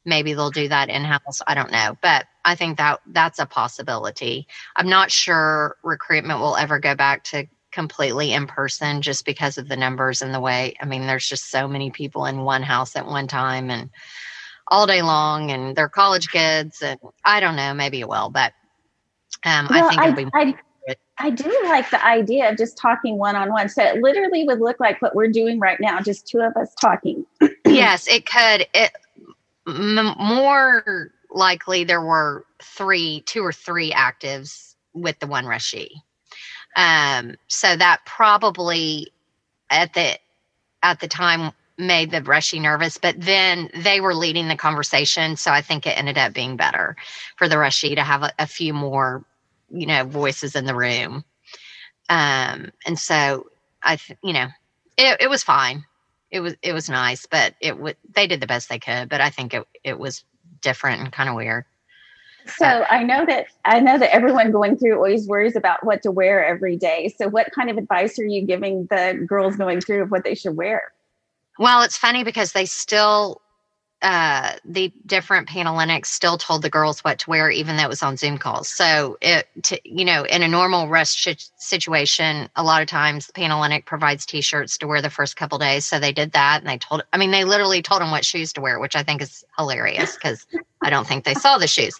maybe 0.07 0.33
they'll 0.33 0.51
do 0.51 0.69
that 0.69 0.89
in 0.89 1.05
house. 1.05 1.43
I 1.47 1.55
don't 1.55 1.71
know. 1.71 1.99
But 2.01 2.25
I 2.47 2.55
think 2.55 2.79
that 2.79 3.01
that's 3.07 3.39
a 3.39 3.45
possibility. 3.45 4.47
I'm 4.75 4.89
not 4.89 5.11
sure 5.11 5.77
recruitment 5.83 6.41
will 6.41 6.57
ever 6.57 6.79
go 6.79 6.95
back 6.95 7.25
to 7.25 7.45
completely 7.73 8.33
in 8.33 8.47
person 8.47 9.03
just 9.03 9.27
because 9.27 9.59
of 9.59 9.69
the 9.69 9.77
numbers 9.77 10.23
and 10.23 10.35
the 10.35 10.41
way 10.41 10.75
i 10.81 10.85
mean 10.85 11.07
there's 11.07 11.29
just 11.29 11.53
so 11.53 11.69
many 11.69 11.89
people 11.89 12.27
in 12.27 12.41
one 12.41 12.65
house 12.65 12.97
at 12.97 13.07
one 13.07 13.29
time 13.29 13.71
and 13.71 13.91
all 14.67 14.89
day 14.89 15.03
long 15.03 15.53
and 15.53 15.77
they're 15.77 15.89
college 15.89 16.31
kids 16.31 16.83
and 16.83 16.99
i 17.25 17.39
don't 17.39 17.55
know 17.55 17.73
maybe 17.73 18.01
it 18.01 18.09
will 18.09 18.29
but 18.29 18.53
um, 19.45 19.69
well, 19.71 19.85
i 19.85 19.89
think 19.89 20.03
it'll 20.03 20.17
be 20.17 20.31
I, 20.35 20.55
I 21.21 21.31
do 21.31 21.55
like 21.65 21.91
the 21.91 22.05
idea 22.05 22.51
of 22.51 22.57
just 22.57 22.79
talking 22.79 23.19
one 23.19 23.37
on 23.37 23.51
one. 23.51 23.69
So 23.69 23.83
it 23.83 24.01
literally 24.01 24.45
would 24.45 24.61
look 24.61 24.81
like 24.81 25.01
what 25.03 25.15
we're 25.15 25.29
doing 25.29 25.59
right 25.61 25.79
now, 25.81 26.01
just 26.01 26.27
two 26.27 26.41
of 26.41 26.57
us 26.57 26.75
talking. 26.81 27.27
yes, 27.67 28.09
it 28.09 28.27
could. 28.27 28.67
It 28.75 28.93
m- 29.67 30.17
more 30.19 31.13
likely 31.31 31.85
there 31.85 32.03
were 32.03 32.45
three, 32.63 33.23
two 33.27 33.45
or 33.45 33.53
three 33.53 33.93
actives 33.93 34.75
with 34.95 35.19
the 35.19 35.27
one 35.27 35.45
Rashi. 35.45 35.91
Um, 36.75 37.37
so 37.49 37.77
that 37.77 38.01
probably 38.07 39.09
at 39.69 39.93
the 39.95 40.19
at 40.83 41.01
the 41.01 41.09
time 41.09 41.53
made 41.77 42.11
the 42.11 42.23
Rushy 42.23 42.61
nervous, 42.61 42.99
but 42.99 43.15
then 43.19 43.71
they 43.75 44.01
were 44.01 44.15
leading 44.15 44.49
the 44.49 44.57
conversation. 44.57 45.37
So 45.37 45.51
I 45.51 45.63
think 45.63 45.87
it 45.87 45.99
ended 45.99 46.19
up 46.19 46.33
being 46.33 46.57
better 46.57 46.97
for 47.37 47.49
the 47.49 47.59
Rushy 47.59 47.95
to 47.95 48.03
have 48.03 48.23
a, 48.23 48.33
a 48.39 48.47
few 48.47 48.75
more, 48.75 49.25
you 49.71 49.87
know, 49.87 50.05
voices 50.05 50.57
in 50.57 50.65
the 50.65 50.75
room. 50.75 51.25
Um, 52.09 52.71
and 52.87 52.99
so 52.99 53.47
I, 53.83 53.97
th- 53.97 54.19
you 54.23 54.33
know, 54.33 54.49
it, 54.97 55.23
it 55.23 55.31
was 55.31 55.43
fine. 55.43 55.85
It 56.31 56.41
was, 56.41 56.55
it 56.63 56.73
was 56.73 56.89
nice, 56.89 57.27
but 57.27 57.55
it 57.61 57.79
would, 57.79 57.97
they 58.15 58.27
did 58.27 58.41
the 58.41 58.47
best 58.47 58.69
they 58.69 58.79
could, 58.79 59.09
but 59.09 59.21
I 59.21 59.31
think 59.31 59.55
it, 59.55 59.67
it 59.83 59.99
was 59.99 60.25
different 60.61 61.01
and 61.01 61.13
kind 61.13 61.29
of 61.29 61.35
weird. 61.35 61.65
So 62.57 62.85
I 62.89 63.03
know 63.05 63.27
that 63.27 63.47
I 63.65 63.81
know 63.81 63.99
that 63.99 64.15
everyone 64.15 64.51
going 64.51 64.77
through 64.77 64.97
always 64.97 65.29
worries 65.29 65.57
about 65.57 65.85
what 65.85 66.03
to 66.03 66.11
wear 66.11 66.45
every 66.45 66.77
day. 66.77 67.15
So 67.17 67.29
what 67.29 67.53
kind 67.53 67.71
of 67.71 67.77
advice 67.77 68.19
are 68.19 68.25
you 68.25 68.47
giving 68.47 68.87
the 68.87 69.25
girls 69.27 69.57
going 69.57 69.81
through 69.81 70.03
of 70.03 70.11
what 70.11 70.25
they 70.25 70.35
should 70.35 70.57
wear? 70.57 70.93
Well, 71.59 71.83
it's 71.83 71.99
funny 71.99 72.25
because 72.25 72.53
they 72.53 72.65
still 72.65 73.41
uh, 74.03 74.53
the 74.65 74.93
different 75.05 75.49
Panhellenics 75.49 76.07
still 76.07 76.39
told 76.39 76.63
the 76.63 76.71
girls 76.71 77.01
what 77.01 77.19
to 77.19 77.31
wear, 77.31 77.51
even 77.51 77.77
though 77.77 77.85
it 77.85 77.89
was 77.89 78.03
on 78.03 78.17
Zoom 78.17 78.39
calls. 78.39 78.69
So 78.69 79.19
it, 79.21 79.47
to, 79.65 79.81
you 79.85 80.05
know, 80.05 80.25
in 80.25 80.43
a 80.43 80.49
normal 80.49 80.89
rest 80.89 81.19
sh- 81.19 81.49
situation, 81.59 82.49
a 82.57 82.63
lot 82.63 82.81
of 82.81 82.89
times 82.89 83.27
the 83.27 83.35
Panhellenic 83.35 83.85
provides 83.85 84.25
T-shirts 84.25 84.79
to 84.79 84.87
wear 84.87 85.03
the 85.03 85.11
first 85.11 85.37
couple 85.37 85.59
days. 85.59 85.85
So 85.85 85.99
they 85.99 86.13
did 86.13 86.33
that, 86.33 86.61
and 86.61 86.69
they 86.69 86.79
told, 86.79 87.03
I 87.13 87.19
mean, 87.19 87.31
they 87.31 87.45
literally 87.45 87.83
told 87.83 88.01
them 88.01 88.11
what 88.11 88.25
shoes 88.25 88.55
to 88.55 88.63
wear, 88.63 88.81
which 88.81 88.97
I 88.97 89.03
think 89.03 89.21
is 89.21 89.45
hilarious 89.59 90.15
because 90.15 90.47
I 90.83 90.89
don't 90.89 91.07
think 91.07 91.25
they 91.25 91.35
saw 91.35 91.59
the 91.59 91.67
shoes. 91.67 91.99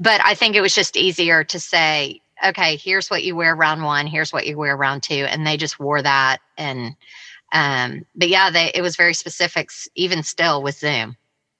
But 0.00 0.20
I 0.24 0.34
think 0.34 0.56
it 0.56 0.62
was 0.62 0.74
just 0.74 0.96
easier 0.96 1.44
to 1.44 1.60
say, 1.60 2.20
okay, 2.44 2.76
here's 2.76 3.08
what 3.08 3.22
you 3.22 3.36
wear 3.36 3.54
round 3.54 3.84
one, 3.84 4.06
here's 4.06 4.32
what 4.32 4.46
you 4.46 4.58
wear 4.58 4.76
round 4.76 5.04
two, 5.04 5.26
and 5.28 5.46
they 5.46 5.56
just 5.56 5.78
wore 5.78 6.02
that. 6.02 6.38
And 6.58 6.96
um, 7.52 8.04
but 8.16 8.28
yeah, 8.28 8.50
they 8.50 8.72
it 8.74 8.82
was 8.82 8.96
very 8.96 9.14
specific, 9.14 9.70
even 9.94 10.24
still 10.24 10.62
with 10.62 10.76
Zoom. 10.76 11.16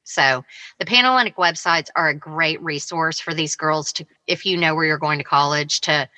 So 0.06 0.44
the 0.78 0.86
Panhellenic 0.86 1.36
websites 1.36 1.88
are 1.96 2.08
a 2.08 2.14
great 2.14 2.62
resource 2.62 3.18
for 3.18 3.34
these 3.34 3.56
girls 3.56 3.92
to, 3.94 4.06
if 4.26 4.46
you 4.46 4.56
know 4.56 4.74
where 4.74 4.84
you're 4.84 4.98
going 4.98 5.18
to 5.18 5.24
college, 5.24 5.80
to 5.82 6.08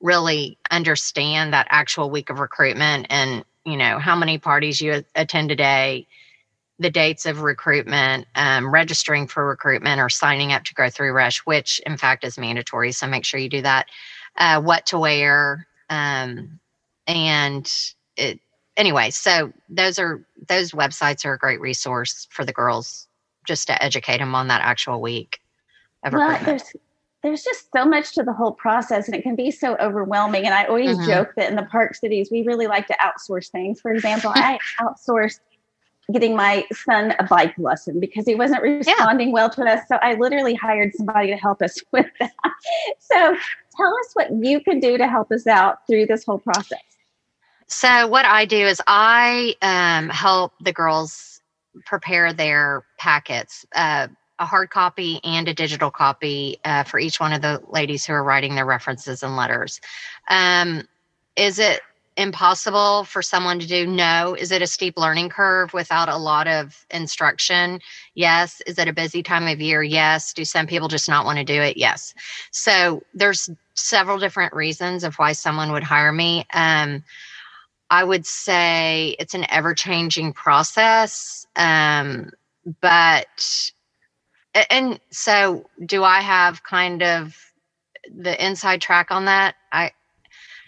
really 0.00 0.58
understand 0.70 1.52
that 1.52 1.66
actual 1.70 2.10
week 2.10 2.30
of 2.30 2.40
recruitment 2.40 3.06
and 3.10 3.44
you 3.64 3.76
know 3.76 3.98
how 3.98 4.16
many 4.16 4.38
parties 4.38 4.80
you 4.80 5.04
attend 5.14 5.50
a 5.50 5.56
day, 5.56 6.06
the 6.78 6.90
dates 6.90 7.26
of 7.26 7.42
recruitment, 7.42 8.26
um, 8.34 8.72
registering 8.72 9.26
for 9.26 9.46
recruitment, 9.46 10.00
or 10.00 10.08
signing 10.08 10.52
up 10.52 10.64
to 10.64 10.74
go 10.74 10.90
through 10.90 11.12
Rush, 11.12 11.38
which 11.40 11.80
in 11.86 11.96
fact 11.96 12.24
is 12.24 12.38
mandatory. 12.38 12.92
So 12.92 13.06
make 13.06 13.24
sure 13.24 13.40
you 13.40 13.48
do 13.48 13.62
that. 13.62 13.86
Uh, 14.36 14.60
what 14.60 14.86
to 14.86 14.98
wear, 14.98 15.66
um, 15.88 16.60
and 17.06 17.70
it, 18.16 18.40
anyway. 18.76 19.10
So 19.10 19.52
those 19.68 19.98
are 19.98 20.24
those 20.48 20.72
websites 20.72 21.24
are 21.24 21.34
a 21.34 21.38
great 21.38 21.60
resource 21.60 22.26
for 22.30 22.44
the 22.44 22.52
girls 22.52 23.06
just 23.44 23.66
to 23.68 23.82
educate 23.82 24.18
them 24.18 24.34
on 24.34 24.48
that 24.48 24.62
actual 24.62 25.00
week 25.00 25.40
of 26.04 26.12
well, 26.12 26.38
there's 26.44 26.72
there's 27.22 27.42
just 27.42 27.68
so 27.74 27.86
much 27.86 28.12
to 28.14 28.22
the 28.22 28.34
whole 28.34 28.52
process 28.52 29.06
and 29.06 29.16
it 29.16 29.22
can 29.22 29.34
be 29.34 29.50
so 29.50 29.76
overwhelming. 29.76 30.44
And 30.44 30.52
I 30.52 30.64
always 30.64 30.96
mm-hmm. 30.96 31.06
joke 31.06 31.32
that 31.36 31.48
in 31.48 31.56
the 31.56 31.62
park 31.62 31.94
cities, 31.94 32.28
we 32.30 32.42
really 32.42 32.66
like 32.66 32.86
to 32.88 32.96
outsource 33.00 33.48
things. 33.50 33.80
For 33.80 33.92
example, 33.92 34.30
I 34.34 34.58
outsourced 34.78 35.40
getting 36.12 36.36
my 36.36 36.66
son 36.70 37.14
a 37.18 37.24
bike 37.24 37.54
lesson 37.56 37.98
because 37.98 38.26
he 38.26 38.34
wasn't 38.34 38.60
responding 38.62 39.28
yeah. 39.28 39.32
well 39.32 39.48
to 39.48 39.62
us. 39.62 39.80
So 39.88 39.96
I 39.96 40.14
literally 40.14 40.54
hired 40.54 40.92
somebody 40.94 41.28
to 41.28 41.36
help 41.36 41.62
us 41.62 41.78
with 41.92 42.06
that. 42.20 42.32
So 42.98 43.16
tell 43.74 43.98
us 43.98 44.10
what 44.12 44.30
you 44.32 44.60
can 44.60 44.78
do 44.78 44.98
to 44.98 45.08
help 45.08 45.32
us 45.32 45.46
out 45.46 45.86
through 45.86 46.06
this 46.06 46.24
whole 46.24 46.38
process. 46.38 46.82
So 47.68 48.06
what 48.06 48.26
I 48.26 48.44
do 48.44 48.58
is 48.58 48.82
I 48.86 49.54
um, 49.62 50.10
help 50.10 50.52
the 50.60 50.74
girls 50.74 51.33
prepare 51.84 52.32
their 52.32 52.84
packets, 52.98 53.66
uh, 53.74 54.08
a 54.38 54.46
hard 54.46 54.70
copy 54.70 55.20
and 55.24 55.48
a 55.48 55.54
digital 55.54 55.90
copy 55.90 56.58
uh, 56.64 56.82
for 56.82 56.98
each 56.98 57.20
one 57.20 57.32
of 57.32 57.42
the 57.42 57.62
ladies 57.68 58.04
who 58.04 58.12
are 58.12 58.24
writing 58.24 58.54
their 58.54 58.66
references 58.66 59.22
and 59.22 59.36
letters. 59.36 59.80
Um, 60.28 60.88
is 61.36 61.58
it 61.58 61.80
impossible 62.16 63.04
for 63.04 63.22
someone 63.22 63.58
to 63.58 63.66
do? 63.66 63.86
No. 63.86 64.36
Is 64.38 64.52
it 64.52 64.62
a 64.62 64.66
steep 64.66 64.96
learning 64.96 65.30
curve 65.30 65.72
without 65.72 66.08
a 66.08 66.16
lot 66.16 66.46
of 66.46 66.86
instruction? 66.90 67.80
Yes. 68.14 68.60
Is 68.66 68.78
it 68.78 68.88
a 68.88 68.92
busy 68.92 69.22
time 69.22 69.48
of 69.48 69.60
year? 69.60 69.82
Yes. 69.82 70.32
Do 70.32 70.44
some 70.44 70.66
people 70.66 70.88
just 70.88 71.08
not 71.08 71.24
want 71.24 71.38
to 71.38 71.44
do 71.44 71.60
it? 71.60 71.76
Yes. 71.76 72.14
So 72.50 73.02
there's 73.14 73.50
several 73.74 74.18
different 74.18 74.52
reasons 74.52 75.02
of 75.02 75.16
why 75.16 75.32
someone 75.32 75.72
would 75.72 75.82
hire 75.82 76.12
me. 76.12 76.46
Um, 76.54 77.02
I 77.94 78.02
would 78.02 78.26
say 78.26 79.14
it's 79.20 79.34
an 79.34 79.46
ever 79.50 79.72
changing 79.72 80.32
process. 80.32 81.46
Um, 81.54 82.32
but, 82.80 83.70
and 84.68 84.98
so 85.12 85.70
do 85.86 86.02
I 86.02 86.20
have 86.20 86.64
kind 86.64 87.04
of 87.04 87.36
the 88.12 88.44
inside 88.44 88.80
track 88.80 89.12
on 89.12 89.26
that? 89.26 89.54
I, 89.70 89.92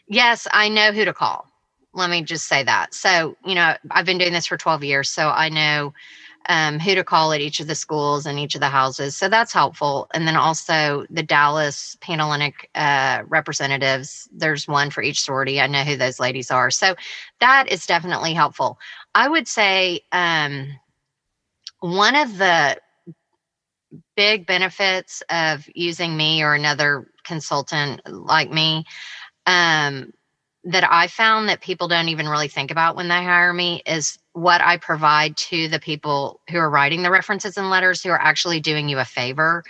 yes, 0.06 0.46
I 0.52 0.68
know 0.68 0.92
who 0.92 1.04
to 1.04 1.12
call. 1.12 1.48
Let 1.94 2.10
me 2.10 2.22
just 2.22 2.46
say 2.46 2.62
that. 2.62 2.94
So, 2.94 3.36
you 3.44 3.56
know, 3.56 3.74
I've 3.90 4.06
been 4.06 4.18
doing 4.18 4.32
this 4.32 4.46
for 4.46 4.56
12 4.56 4.84
years, 4.84 5.10
so 5.10 5.28
I 5.28 5.48
know 5.48 5.94
um, 6.48 6.78
who 6.78 6.94
to 6.94 7.04
call 7.04 7.32
at 7.32 7.40
each 7.40 7.60
of 7.60 7.66
the 7.66 7.74
schools 7.74 8.26
and 8.26 8.38
each 8.38 8.54
of 8.54 8.60
the 8.60 8.68
houses. 8.68 9.16
So 9.16 9.28
that's 9.28 9.52
helpful. 9.52 10.08
And 10.14 10.26
then 10.26 10.36
also 10.36 11.06
the 11.10 11.22
Dallas 11.22 11.96
Panhellenic 12.00 12.70
uh, 12.74 13.22
representatives, 13.26 14.28
there's 14.32 14.68
one 14.68 14.90
for 14.90 15.02
each 15.02 15.22
sorority. 15.22 15.60
I 15.60 15.66
know 15.66 15.82
who 15.82 15.96
those 15.96 16.20
ladies 16.20 16.50
are. 16.50 16.70
So 16.70 16.94
that 17.40 17.68
is 17.68 17.86
definitely 17.86 18.34
helpful. 18.34 18.78
I 19.14 19.28
would 19.28 19.48
say 19.48 20.00
um, 20.12 20.68
one 21.80 22.14
of 22.14 22.38
the 22.38 22.78
big 24.16 24.46
benefits 24.46 25.22
of 25.30 25.68
using 25.74 26.16
me 26.16 26.42
or 26.42 26.54
another 26.54 27.10
consultant 27.24 28.00
like 28.08 28.50
me 28.50 28.84
um, 29.46 30.12
that 30.66 30.84
I 30.90 31.06
found 31.06 31.48
that 31.48 31.60
people 31.60 31.86
don't 31.86 32.08
even 32.08 32.28
really 32.28 32.48
think 32.48 32.72
about 32.72 32.96
when 32.96 33.06
they 33.06 33.22
hire 33.22 33.52
me 33.52 33.82
is 33.86 34.18
what 34.32 34.60
I 34.60 34.76
provide 34.78 35.36
to 35.36 35.68
the 35.68 35.78
people 35.78 36.40
who 36.50 36.58
are 36.58 36.68
writing 36.68 37.02
the 37.02 37.10
references 37.10 37.56
and 37.56 37.70
letters 37.70 38.02
who 38.02 38.10
are 38.10 38.20
actually 38.20 38.58
doing 38.58 38.88
you 38.88 38.98
a 38.98 39.04
favor. 39.04 39.62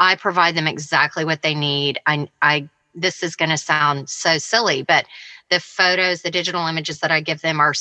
I 0.00 0.16
provide 0.16 0.56
them 0.56 0.66
exactly 0.66 1.24
what 1.24 1.42
they 1.42 1.54
need. 1.54 2.00
I, 2.04 2.28
I 2.42 2.68
this 2.96 3.22
is 3.22 3.36
going 3.36 3.50
to 3.50 3.56
sound 3.56 4.10
so 4.10 4.38
silly, 4.38 4.82
but 4.82 5.06
the 5.50 5.60
photos, 5.60 6.22
the 6.22 6.32
digital 6.32 6.66
images 6.66 6.98
that 6.98 7.12
I 7.12 7.20
give 7.20 7.40
them 7.42 7.60
are 7.60 7.72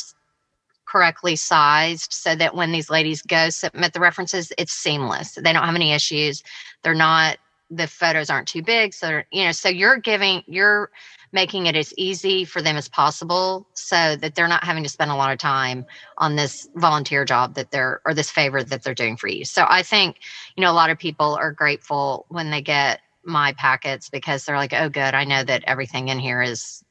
correctly 0.85 1.35
sized 1.35 2.13
so 2.13 2.35
that 2.35 2.53
when 2.53 2.71
these 2.71 2.91
ladies 2.91 3.23
go 3.23 3.49
submit 3.49 3.93
the 3.93 3.99
references, 3.99 4.53
it's 4.59 4.73
seamless. 4.73 5.33
They 5.33 5.53
don't 5.53 5.63
have 5.63 5.75
any 5.75 5.91
issues. 5.91 6.43
They're 6.83 6.93
not 6.93 7.39
the 7.69 7.87
photos 7.87 8.29
aren't 8.29 8.47
too 8.47 8.61
big 8.63 8.93
so 8.93 9.21
you 9.31 9.43
know 9.45 9.51
so 9.51 9.69
you're 9.69 9.97
giving 9.97 10.43
you're 10.47 10.89
making 11.31 11.67
it 11.67 11.75
as 11.75 11.93
easy 11.97 12.43
for 12.45 12.61
them 12.61 12.75
as 12.77 12.87
possible 12.89 13.67
so 13.73 14.15
that 14.15 14.33
they're 14.35 14.47
not 14.47 14.63
having 14.63 14.83
to 14.83 14.89
spend 14.89 15.11
a 15.11 15.15
lot 15.15 15.31
of 15.31 15.37
time 15.37 15.85
on 16.17 16.35
this 16.35 16.67
volunteer 16.75 17.25
job 17.25 17.53
that 17.53 17.71
they're 17.71 18.01
or 18.05 18.13
this 18.13 18.31
favor 18.31 18.63
that 18.63 18.83
they're 18.83 18.93
doing 18.95 19.15
for 19.17 19.27
you. 19.27 19.45
So 19.45 19.65
i 19.69 19.83
think 19.83 20.17
you 20.55 20.61
know 20.63 20.71
a 20.71 20.73
lot 20.73 20.89
of 20.89 20.97
people 20.97 21.35
are 21.35 21.51
grateful 21.51 22.25
when 22.29 22.49
they 22.51 22.61
get 22.61 23.01
my 23.23 23.53
packets 23.53 24.09
because 24.09 24.45
they're 24.45 24.57
like 24.57 24.73
oh 24.73 24.89
good 24.89 25.13
i 25.13 25.23
know 25.23 25.43
that 25.43 25.63
everything 25.67 26.07
in 26.07 26.19
here 26.19 26.41
is 26.41 26.83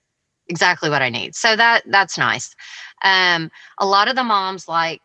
exactly 0.49 0.91
what 0.91 1.03
i 1.03 1.09
need. 1.11 1.35
So 1.35 1.57
that 1.57 1.83
that's 1.87 2.17
nice. 2.19 2.55
Um 3.03 3.51
a 3.79 3.87
lot 3.87 4.09
of 4.09 4.17
the 4.17 4.25
moms 4.25 4.69
like 4.69 5.03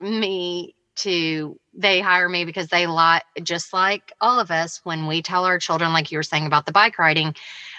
me 0.00 0.74
to 0.96 1.58
they 1.76 2.00
hire 2.00 2.28
me 2.28 2.44
because 2.44 2.68
they 2.68 2.86
like 2.86 3.22
just 3.42 3.72
like 3.72 4.12
all 4.20 4.38
of 4.38 4.50
us 4.50 4.80
when 4.84 5.06
we 5.06 5.22
tell 5.22 5.44
our 5.44 5.58
children 5.58 5.92
like 5.92 6.10
you 6.10 6.18
were 6.18 6.22
saying 6.22 6.46
about 6.46 6.66
the 6.66 6.72
bike 6.72 6.98
riding 6.98 7.34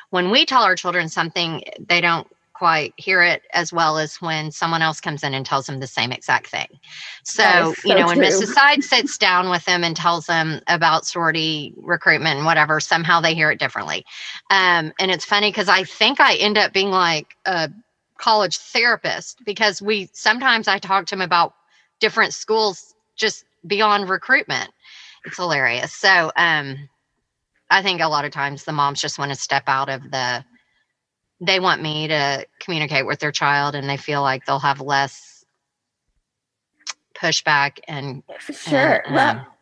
when 0.09 0.31
we 0.31 0.45
tell 0.45 0.63
our 0.63 0.75
children 0.75 1.09
something 1.09 1.63
they 1.79 2.01
don't 2.01 2.27
quite 2.53 2.93
hear 2.95 3.21
it 3.21 3.41
as 3.51 3.73
well 3.73 3.97
as 3.97 4.21
when 4.21 4.49
someone 4.49 4.81
else 4.81 5.01
comes 5.01 5.23
in 5.23 5.33
and 5.33 5.45
tells 5.45 5.65
them 5.65 5.79
the 5.79 5.87
same 5.87 6.11
exact 6.11 6.47
thing 6.47 6.67
so, 7.23 7.73
so 7.73 7.87
you 7.87 7.93
know 7.93 8.07
true. 8.07 8.21
when 8.21 8.31
mrs 8.31 8.53
Sides 8.53 8.87
sits 8.87 9.17
down 9.17 9.49
with 9.49 9.63
them 9.65 9.83
and 9.83 9.95
tells 9.95 10.25
them 10.25 10.61
about 10.67 11.05
sorority 11.05 11.73
recruitment 11.77 12.37
and 12.37 12.45
whatever 12.45 12.79
somehow 12.79 13.19
they 13.19 13.33
hear 13.33 13.51
it 13.51 13.59
differently 13.59 14.05
um, 14.51 14.93
and 14.99 15.11
it's 15.11 15.25
funny 15.25 15.49
because 15.49 15.67
i 15.67 15.83
think 15.83 16.19
i 16.21 16.35
end 16.35 16.57
up 16.57 16.71
being 16.71 16.91
like 16.91 17.35
a 17.45 17.69
college 18.17 18.57
therapist 18.57 19.43
because 19.45 19.81
we 19.81 20.09
sometimes 20.13 20.69
i 20.69 20.79
talk 20.79 21.05
to 21.05 21.15
them 21.15 21.21
about 21.21 21.53
different 21.99 22.33
schools 22.33 22.93
just 23.17 23.45
beyond 23.65 24.09
recruitment. 24.09 24.69
It's 25.25 25.37
hilarious. 25.37 25.93
So 25.93 26.31
um, 26.35 26.89
I 27.69 27.81
think 27.81 28.01
a 28.01 28.07
lot 28.07 28.25
of 28.25 28.31
times 28.31 28.63
the 28.63 28.71
moms 28.71 29.01
just 29.01 29.19
want 29.19 29.31
to 29.31 29.37
step 29.37 29.63
out 29.67 29.89
of 29.89 30.11
the 30.11 30.43
they 31.41 31.59
want 31.59 31.81
me 31.81 32.07
to 32.07 32.47
communicate 32.59 33.05
with 33.05 33.19
their 33.19 33.31
child 33.31 33.75
and 33.75 33.89
they 33.89 33.97
feel 33.97 34.21
like 34.21 34.45
they'll 34.45 34.59
have 34.59 34.79
less 34.79 35.43
pushback 37.15 37.79
and 37.87 38.23
For 38.39 38.53
sure 38.53 39.03
and, 39.05 39.05
um, 39.07 39.13
well 39.15 39.54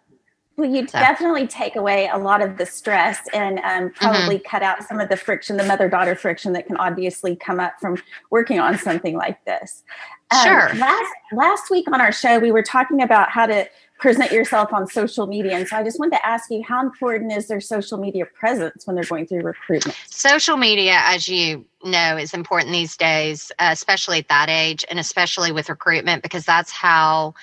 well, 0.55 0.69
you 0.69 0.87
so. 0.87 0.99
definitely 0.99 1.47
take 1.47 1.75
away 1.75 2.09
a 2.11 2.17
lot 2.17 2.41
of 2.41 2.57
the 2.57 2.65
stress 2.65 3.19
and 3.33 3.59
um, 3.59 3.91
probably 3.91 4.37
mm-hmm. 4.37 4.47
cut 4.47 4.61
out 4.61 4.83
some 4.83 4.99
of 4.99 5.09
the 5.09 5.17
friction, 5.17 5.57
the 5.57 5.63
mother 5.63 5.89
daughter 5.89 6.15
friction 6.15 6.53
that 6.53 6.67
can 6.67 6.77
obviously 6.77 7.35
come 7.35 7.59
up 7.59 7.73
from 7.81 7.97
working 8.29 8.59
on 8.59 8.77
something 8.77 9.17
like 9.17 9.43
this. 9.45 9.83
Um, 10.31 10.43
sure. 10.43 10.73
Last 10.75 11.13
last 11.31 11.71
week 11.71 11.87
on 11.91 11.99
our 11.99 12.11
show, 12.11 12.39
we 12.39 12.51
were 12.51 12.63
talking 12.63 13.01
about 13.01 13.29
how 13.29 13.45
to 13.47 13.67
present 13.99 14.31
yourself 14.31 14.73
on 14.73 14.85
social 14.87 15.27
media, 15.27 15.53
and 15.53 15.67
so 15.67 15.77
I 15.77 15.83
just 15.83 15.97
wanted 15.97 16.17
to 16.17 16.25
ask 16.25 16.51
you, 16.51 16.61
how 16.67 16.81
important 16.81 17.31
is 17.31 17.47
their 17.47 17.61
social 17.61 17.97
media 17.97 18.25
presence 18.25 18.85
when 18.85 18.95
they're 18.95 19.05
going 19.05 19.25
through 19.25 19.41
recruitment? 19.41 19.97
Social 20.07 20.57
media, 20.57 20.99
as 21.05 21.27
you 21.27 21.65
know, 21.83 22.17
is 22.17 22.33
important 22.33 22.71
these 22.71 22.97
days, 22.97 23.51
uh, 23.59 23.69
especially 23.71 24.19
at 24.19 24.27
that 24.27 24.49
age, 24.49 24.85
and 24.89 24.99
especially 24.99 25.51
with 25.51 25.69
recruitment, 25.69 26.21
because 26.21 26.45
that's 26.45 26.71
how 26.71 27.33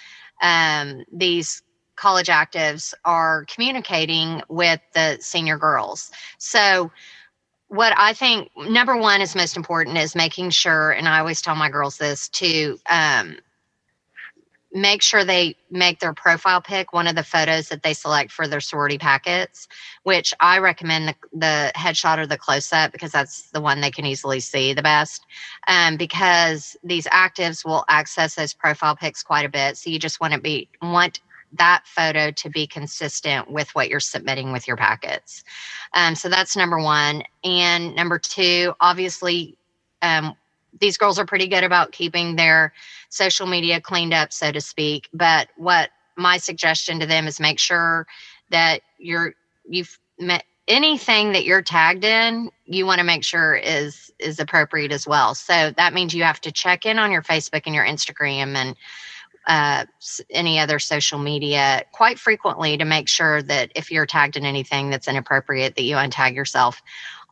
um, 0.42 1.04
these 1.12 1.62
college 2.00 2.28
actives 2.28 2.94
are 3.04 3.44
communicating 3.44 4.40
with 4.48 4.80
the 4.94 5.18
senior 5.20 5.58
girls. 5.58 6.10
So, 6.38 6.90
what 7.68 7.92
I 7.96 8.14
think 8.14 8.50
number 8.56 8.96
one 8.96 9.20
is 9.20 9.36
most 9.36 9.56
important 9.56 9.96
is 9.98 10.16
making 10.16 10.50
sure, 10.50 10.90
and 10.90 11.06
I 11.06 11.20
always 11.20 11.40
tell 11.40 11.54
my 11.54 11.68
girls 11.68 11.98
this 11.98 12.28
to 12.30 12.78
um, 12.88 13.36
make 14.72 15.02
sure 15.02 15.24
they 15.24 15.56
make 15.70 16.00
their 16.00 16.14
profile 16.14 16.60
pic 16.60 16.92
one 16.92 17.06
of 17.06 17.16
the 17.16 17.22
photos 17.22 17.68
that 17.68 17.82
they 17.82 17.92
select 17.92 18.32
for 18.32 18.48
their 18.48 18.60
sorority 18.60 18.98
packets, 18.98 19.68
which 20.04 20.32
I 20.40 20.58
recommend 20.58 21.08
the, 21.08 21.14
the 21.32 21.72
headshot 21.76 22.18
or 22.18 22.26
the 22.26 22.38
close 22.38 22.72
up 22.72 22.92
because 22.92 23.12
that's 23.12 23.50
the 23.50 23.60
one 23.60 23.80
they 23.80 23.90
can 23.90 24.06
easily 24.06 24.40
see 24.40 24.72
the 24.72 24.82
best. 24.82 25.24
Um, 25.68 25.96
because 25.96 26.76
these 26.82 27.06
actives 27.06 27.64
will 27.64 27.84
access 27.88 28.34
those 28.34 28.54
profile 28.54 28.96
pics 28.96 29.22
quite 29.22 29.44
a 29.44 29.50
bit. 29.50 29.76
So 29.76 29.90
you 29.90 29.98
just 29.98 30.20
want 30.20 30.34
to 30.34 30.40
be 30.40 30.68
want 30.80 31.20
that 31.52 31.82
photo 31.86 32.30
to 32.30 32.48
be 32.48 32.66
consistent 32.66 33.50
with 33.50 33.74
what 33.74 33.88
you're 33.88 34.00
submitting 34.00 34.52
with 34.52 34.68
your 34.68 34.76
packets. 34.76 35.42
Um, 35.94 36.14
so 36.14 36.28
that's 36.28 36.56
number 36.56 36.78
one. 36.78 37.22
And 37.42 37.94
number 37.94 38.18
two, 38.18 38.74
obviously, 38.80 39.56
um, 40.02 40.34
these 40.80 40.96
girls 40.96 41.18
are 41.18 41.26
pretty 41.26 41.48
good 41.48 41.64
about 41.64 41.92
keeping 41.92 42.36
their 42.36 42.72
social 43.08 43.46
media 43.46 43.80
cleaned 43.80 44.14
up, 44.14 44.32
so 44.32 44.52
to 44.52 44.60
speak. 44.60 45.08
But 45.12 45.48
what 45.56 45.90
my 46.16 46.36
suggestion 46.36 47.00
to 47.00 47.06
them 47.06 47.26
is 47.26 47.40
make 47.40 47.58
sure 47.58 48.06
that 48.50 48.82
you're 48.98 49.34
you've 49.68 49.98
met 50.18 50.44
anything 50.68 51.32
that 51.32 51.44
you're 51.44 51.62
tagged 51.62 52.04
in 52.04 52.50
you 52.66 52.86
want 52.86 52.98
to 52.98 53.04
make 53.04 53.24
sure 53.24 53.54
is 53.54 54.12
is 54.18 54.38
appropriate 54.38 54.92
as 54.92 55.06
well 55.06 55.34
so 55.34 55.72
that 55.76 55.94
means 55.94 56.14
you 56.14 56.22
have 56.22 56.40
to 56.40 56.52
check 56.52 56.86
in 56.86 56.98
on 56.98 57.10
your 57.10 57.22
facebook 57.22 57.62
and 57.66 57.74
your 57.74 57.84
instagram 57.84 58.54
and 58.54 58.76
uh, 59.46 59.84
any 60.30 60.58
other 60.58 60.78
social 60.78 61.18
media 61.18 61.82
quite 61.92 62.18
frequently 62.18 62.76
to 62.76 62.84
make 62.84 63.08
sure 63.08 63.42
that 63.42 63.70
if 63.74 63.90
you're 63.90 64.06
tagged 64.06 64.36
in 64.36 64.44
anything 64.44 64.90
that's 64.90 65.08
inappropriate 65.08 65.74
that 65.76 65.82
you 65.82 65.96
untag 65.96 66.34
yourself. 66.34 66.82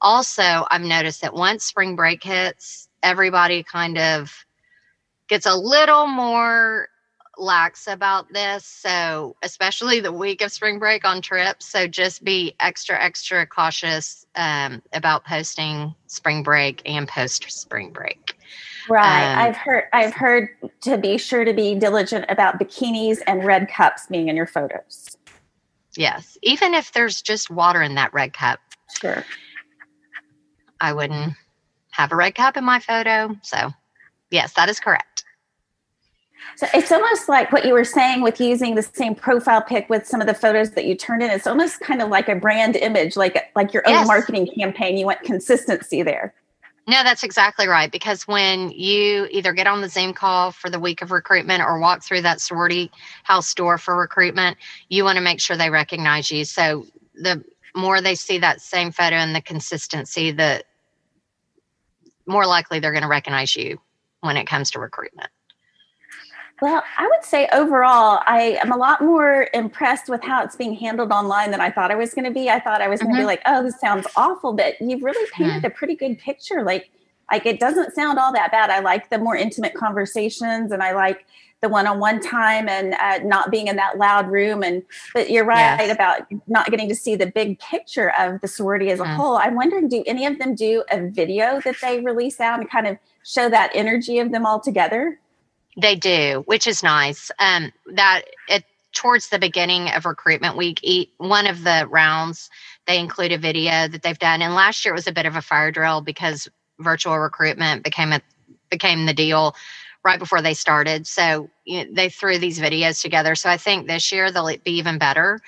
Also 0.01 0.65
i've 0.71 0.81
noticed 0.81 1.23
that 1.23 1.35
once 1.35 1.65
spring 1.65 1.97
break 1.97 2.23
hits 2.23 2.89
everybody 3.03 3.63
kind 3.63 3.99
of 3.99 4.45
gets 5.29 5.47
a 5.47 5.55
little 5.55 6.07
more 6.07 6.89
lax 7.39 7.87
about 7.87 8.33
this. 8.33 8.65
So 8.65 9.37
especially 9.43 10.01
the 10.01 10.13
week 10.13 10.43
of 10.43 10.51
spring 10.53 10.79
break 10.79 11.05
on 11.05 11.23
trips 11.23 11.67
so 11.67 11.87
just 11.87 12.25
be 12.25 12.55
extra 12.61 13.01
extra 13.01 13.47
cautious 13.47 14.27
um, 14.35 14.83
about 14.93 15.25
posting 15.25 15.95
spring 16.07 16.43
break 16.43 16.83
and 16.85 17.07
post 17.07 17.51
spring 17.51 17.93
break 17.93 18.38
Right. 18.89 19.33
Um, 19.33 19.39
I've 19.39 19.57
heard 19.57 19.85
I've 19.93 20.15
heard 20.15 20.49
to 20.83 20.97
be 20.97 21.19
sure 21.19 21.45
to 21.45 21.53
be 21.53 21.75
diligent 21.75 22.25
about 22.29 22.59
bikinis 22.59 23.21
and 23.27 23.45
red 23.45 23.69
cups 23.69 24.07
being 24.07 24.29
in 24.29 24.37
your 24.37 24.47
photos. 24.47 25.17
Yes. 25.97 26.39
Even 26.43 26.75
if 26.75 26.93
there's 26.93 27.21
just 27.21 27.51
water 27.51 27.83
in 27.83 27.95
that 27.97 28.13
red 28.15 28.33
cup. 28.33 28.61
Sure. 29.01 29.25
I 30.81 30.93
wouldn't 30.93 31.35
have 31.91 32.13
a 32.13 32.17
red 32.17 32.35
cup 32.35 32.57
in 32.57 32.65
my 32.65 32.79
photo. 32.79 33.37
So, 33.43 33.73
yes, 34.31 34.53
that 34.55 34.69
is 34.69 34.79
correct. 34.79 35.25
So 36.57 36.67
it's 36.73 36.91
almost 36.91 37.29
like 37.29 37.53
what 37.53 37.65
you 37.65 37.73
were 37.73 37.85
saying 37.85 38.23
with 38.23 38.41
using 38.41 38.75
the 38.75 38.83
same 38.83 39.15
profile 39.15 39.63
pic 39.63 39.89
with 39.89 40.07
some 40.07 40.21
of 40.21 40.27
the 40.27 40.35
photos 40.35 40.73
that 40.73 40.85
you 40.85 40.95
turned 40.95 41.23
in. 41.23 41.31
It's 41.31 41.47
almost 41.47 41.81
kind 41.81 42.01
of 42.01 42.09
like 42.09 42.29
a 42.29 42.35
brand 42.35 42.77
image, 42.77 43.17
like 43.17 43.51
like 43.55 43.73
your 43.73 43.87
own 43.87 43.95
yes. 43.95 44.07
marketing 44.07 44.49
campaign. 44.57 44.97
You 44.97 45.07
want 45.07 45.23
consistency 45.23 46.03
there. 46.03 46.35
No, 46.89 47.03
that's 47.05 47.23
exactly 47.23 47.69
right. 47.69 47.93
Because 47.93 48.27
when 48.27 48.71
you 48.71 49.29
either 49.31 49.53
get 49.53 49.67
on 49.67 49.83
the 49.83 49.91
Zoom 49.91 50.15
call 50.15 50.53
for 50.53 50.71
the 50.71 50.81
week 50.81 51.03
of 51.03 51.11
recruitment 51.11 51.63
or 51.63 51.79
walk 51.79 52.03
through 52.03 52.23
that 52.23 52.41
sorority 52.41 52.91
house 53.25 53.53
door 53.53 53.77
for 53.77 53.95
recruitment, 53.95 54.57
you 54.89 55.05
want 55.05 55.17
to 55.17 55.23
make 55.23 55.39
sure 55.39 55.55
they 55.55 55.69
recognize 55.69 56.31
you. 56.31 56.47
So 56.47 56.87
the 57.15 57.45
more 57.77 58.01
they 58.01 58.15
see 58.15 58.39
that 58.39 58.63
same 58.63 58.91
photo 58.91 59.17
and 59.17 59.37
the 59.37 59.43
consistency, 59.43 60.31
the 60.31 60.65
more 62.27 62.47
likely 62.47 62.81
they're 62.81 62.93
going 62.93 63.03
to 63.03 63.09
recognize 63.09 63.55
you 63.55 63.79
when 64.21 64.39
it 64.39 64.47
comes 64.47 64.71
to 64.71 64.81
recruitment. 64.81 65.29
Well, 66.61 66.83
I 66.97 67.07
would 67.07 67.25
say 67.25 67.49
overall, 67.53 68.21
I 68.27 68.59
am 68.63 68.73
a 68.73 68.77
lot 68.77 69.01
more 69.01 69.49
impressed 69.55 70.09
with 70.09 70.23
how 70.25 70.43
it's 70.43 70.57
being 70.57 70.75
handled 70.75 71.13
online 71.13 71.53
than 71.53 71.61
I 71.61 71.71
thought 71.71 71.93
I 71.93 71.95
was 71.95 72.15
going 72.15 72.25
to 72.25 72.33
be. 72.33 72.51
I 72.51 72.59
thought 72.59 72.83
I 72.83 72.89
was 72.89 73.01
going 73.01 73.15
to 73.15 73.19
mm-hmm. 73.19 73.23
be 73.23 73.27
like, 73.27 73.43
"Oh, 73.47 73.63
this 73.63 73.79
sounds 73.81 74.07
awful," 74.17 74.53
but 74.55 74.75
you've 74.81 75.03
really 75.03 75.29
painted 75.33 75.65
a 75.65 75.71
pretty 75.71 75.95
good 75.95 76.19
picture. 76.19 76.65
Like, 76.65 76.91
like 77.31 77.47
it 77.47 77.61
doesn't 77.61 77.95
sound 77.95 78.19
all 78.19 78.33
that 78.33 78.51
bad. 78.51 78.71
I 78.71 78.81
like 78.81 79.11
the 79.11 79.19
more 79.19 79.37
intimate 79.37 79.75
conversations, 79.75 80.73
and 80.73 80.83
I 80.83 80.93
like 80.93 81.27
the 81.61 81.69
one-on-one 81.69 82.21
time 82.21 82.69
and 82.69 82.95
uh, 82.95 83.19
not 83.25 83.51
being 83.51 83.67
in 83.67 83.77
that 83.77 83.99
loud 83.99 84.29
room. 84.29 84.63
And 84.63 84.83
but 85.15 85.31
you're 85.31 85.45
right 85.45 85.79
yes. 85.79 85.93
about 85.93 86.23
not 86.49 86.71
getting 86.71 86.89
to 86.89 86.95
see 86.95 87.15
the 87.15 87.27
big 87.27 87.59
picture 87.61 88.13
of 88.19 88.41
the 88.41 88.49
sorority 88.49 88.91
as 88.91 88.99
a 88.99 89.05
mm-hmm. 89.05 89.15
whole. 89.15 89.37
I'm 89.37 89.55
wondering, 89.55 89.89
do 89.89 90.03
any 90.07 90.27
of 90.27 90.39
them 90.39 90.57
do 90.57 90.85
a 90.91 91.09
video 91.09 91.61
that 91.65 91.77
they 91.81 92.01
release 92.01 92.41
out 92.41 92.59
and 92.61 92.69
kind 92.69 92.87
of 92.87 92.99
show 93.25 93.49
that 93.49 93.71
energy 93.75 94.19
of 94.19 94.33
them 94.33 94.45
all 94.45 94.61
together? 94.61 95.21
They 95.79 95.95
do, 95.95 96.43
which 96.47 96.67
is 96.67 96.83
nice. 96.83 97.31
Um, 97.39 97.73
that 97.95 98.23
it 98.49 98.65
towards 98.93 99.29
the 99.29 99.39
beginning 99.39 99.89
of 99.91 100.07
recruitment 100.07 100.57
week, 100.57 100.81
eat 100.83 101.13
one 101.19 101.47
of 101.47 101.63
the 101.63 101.87
rounds 101.89 102.51
they 102.87 102.99
include 102.99 103.33
a 103.33 103.39
video 103.39 103.87
that 103.87 104.03
they've 104.03 104.19
done. 104.19 104.43
And 104.43 104.55
last 104.55 104.85
year 104.85 104.95
it 104.95 104.97
was 104.97 105.07
a 105.07 105.13
bit 105.13 105.27
of 105.27 105.37
a 105.37 105.43
fire 105.43 105.71
drill 105.71 106.01
because 106.01 106.49
virtual 106.81 107.19
recruitment 107.19 107.85
became 107.85 108.13
a 108.13 108.21
became 108.71 109.07
the 109.07 109.15
deal 109.15 109.55
right 110.05 110.19
before 110.19 110.43
they 110.43 110.55
started. 110.55 111.07
So 111.07 111.51
you 111.65 111.85
know, 111.85 111.91
they 111.93 112.09
threw 112.09 112.39
these 112.39 112.59
videos 112.59 113.01
together. 113.01 113.35
So 113.35 113.51
I 113.51 113.57
think 113.57 113.87
this 113.87 114.11
year 114.11 114.33
they'll 114.33 114.57
be 114.65 114.73
even 114.73 114.99
better. 114.99 115.39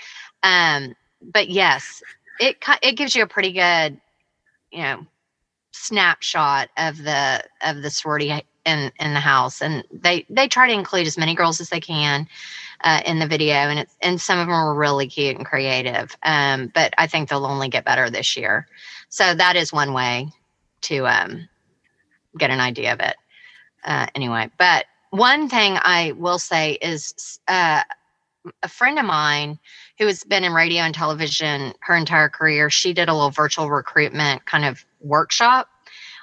Um, 0.42 0.94
but 1.22 1.48
yes, 1.48 2.02
it 2.38 2.56
it 2.82 2.96
gives 2.96 3.16
you 3.16 3.22
a 3.24 3.26
pretty 3.26 3.52
good, 3.52 4.00
you 4.70 4.82
know, 4.82 5.06
snapshot 5.72 6.68
of 6.76 6.98
the 7.02 7.42
of 7.64 7.82
the 7.82 7.90
sorority 7.90 8.30
in 8.64 8.92
in 8.98 9.14
the 9.14 9.20
house, 9.20 9.62
and 9.62 9.84
they 9.90 10.26
they 10.28 10.48
try 10.48 10.66
to 10.66 10.72
include 10.72 11.06
as 11.06 11.18
many 11.18 11.34
girls 11.34 11.60
as 11.60 11.70
they 11.70 11.80
can 11.80 12.28
uh, 12.82 13.00
in 13.04 13.18
the 13.18 13.26
video, 13.26 13.54
and 13.54 13.78
it's 13.78 13.96
and 14.02 14.20
some 14.20 14.38
of 14.38 14.46
them 14.46 14.54
are 14.54 14.74
really 14.74 15.06
cute 15.06 15.36
and 15.36 15.46
creative. 15.46 16.16
Um, 16.22 16.70
but 16.74 16.94
I 16.98 17.06
think 17.06 17.28
they'll 17.28 17.46
only 17.46 17.68
get 17.68 17.84
better 17.84 18.10
this 18.10 18.36
year. 18.36 18.66
So 19.08 19.34
that 19.34 19.56
is 19.56 19.72
one 19.72 19.92
way 19.92 20.28
to 20.82 21.06
um, 21.06 21.48
get 22.38 22.50
an 22.50 22.60
idea 22.60 22.92
of 22.92 23.00
it. 23.00 23.16
Uh, 23.84 24.06
anyway, 24.14 24.50
but 24.58 24.84
one 25.10 25.48
thing 25.48 25.76
I 25.76 26.12
will 26.16 26.38
say 26.38 26.72
is 26.72 27.40
uh, 27.48 27.82
a 28.62 28.68
friend 28.68 28.98
of 28.98 29.04
mine 29.04 29.58
who 29.98 30.06
has 30.06 30.22
been 30.24 30.44
in 30.44 30.52
radio 30.52 30.82
and 30.82 30.94
television 30.94 31.72
her 31.80 31.96
entire 31.96 32.28
career, 32.28 32.70
she 32.70 32.92
did 32.92 33.08
a 33.08 33.14
little 33.14 33.30
virtual 33.30 33.70
recruitment 33.70 34.44
kind 34.46 34.64
of 34.64 34.84
workshop 35.00 35.68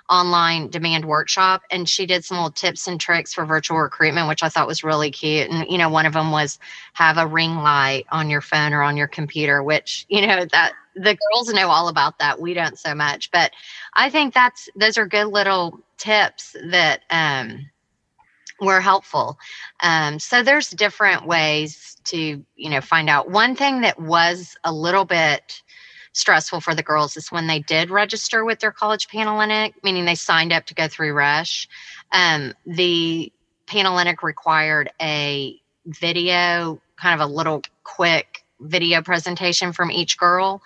online 0.10 0.70
demand 0.70 1.06
workshop 1.06 1.64
and 1.70 1.88
she 1.90 2.06
did 2.06 2.24
some 2.24 2.38
little 2.38 2.52
tips 2.52 2.88
and 2.88 3.00
tricks 3.00 3.34
for 3.34 3.46
virtual 3.46 3.78
recruitment 3.78 4.28
which 4.28 4.42
i 4.42 4.50
thought 4.50 4.68
was 4.68 4.84
really 4.84 5.12
cute. 5.12 5.50
And 5.50 5.70
you 5.70 5.78
know 5.78 5.90
one 5.90 6.06
of 6.06 6.14
them 6.14 6.32
was 6.32 6.60
have 6.94 7.18
a 7.18 7.28
ring 7.28 7.56
light 7.58 8.06
on 8.10 8.30
your 8.30 8.42
phone 8.42 8.74
or 8.74 8.82
on 8.84 8.96
your 8.98 9.08
computer 9.08 9.62
which 9.62 10.06
you 10.10 10.26
know 10.26 10.46
that 10.46 10.74
the 10.96 11.18
girls 11.32 11.54
know 11.54 11.70
all 11.70 11.90
about 11.90 12.18
that. 12.20 12.40
We 12.42 12.54
don't 12.54 12.80
so 12.80 12.96
much. 12.96 13.30
But 13.32 13.52
i 13.94 14.10
think 14.10 14.34
that's 14.34 14.70
those 14.76 14.98
are 14.98 15.06
good 15.08 15.28
little 15.28 15.80
tips 15.98 16.56
that 16.70 17.02
um 17.10 17.70
were 18.60 18.82
helpful. 18.82 19.38
Um 19.82 20.20
so 20.20 20.42
there's 20.42 20.70
different 20.70 21.28
ways 21.28 21.98
to 22.06 22.44
you 22.56 22.70
know 22.70 22.82
find 22.82 23.10
out. 23.10 23.30
One 23.30 23.56
thing 23.56 23.82
that 23.82 24.00
was 24.00 24.58
a 24.64 24.72
little 24.74 25.06
bit 25.06 25.62
stressful 26.18 26.62
for 26.62 26.76
the 26.76 26.84
girls 26.84 27.16
is 27.18 27.32
when 27.32 27.48
they 27.48 27.60
did 27.60 27.90
register 27.90 28.44
with 28.44 28.60
their 28.60 28.72
college 28.72 29.08
Panhellenic, 29.08 29.76
meaning 29.84 30.06
they 30.06 30.16
signed 30.16 30.52
up 30.52 30.66
to 30.66 30.74
go 30.74 30.88
through 30.88 31.14
Rush. 31.14 31.68
Um, 32.12 32.54
the 32.66 33.32
Panhellenic 33.68 34.24
required 34.24 34.90
a 35.02 35.60
video, 35.86 36.82
kind 36.96 37.20
of 37.20 37.30
a 37.30 37.32
little 37.32 37.62
quick 37.84 38.44
video 38.60 39.02
presentation 39.02 39.72
from 39.72 39.92
each 39.92 40.18
girl 40.18 40.62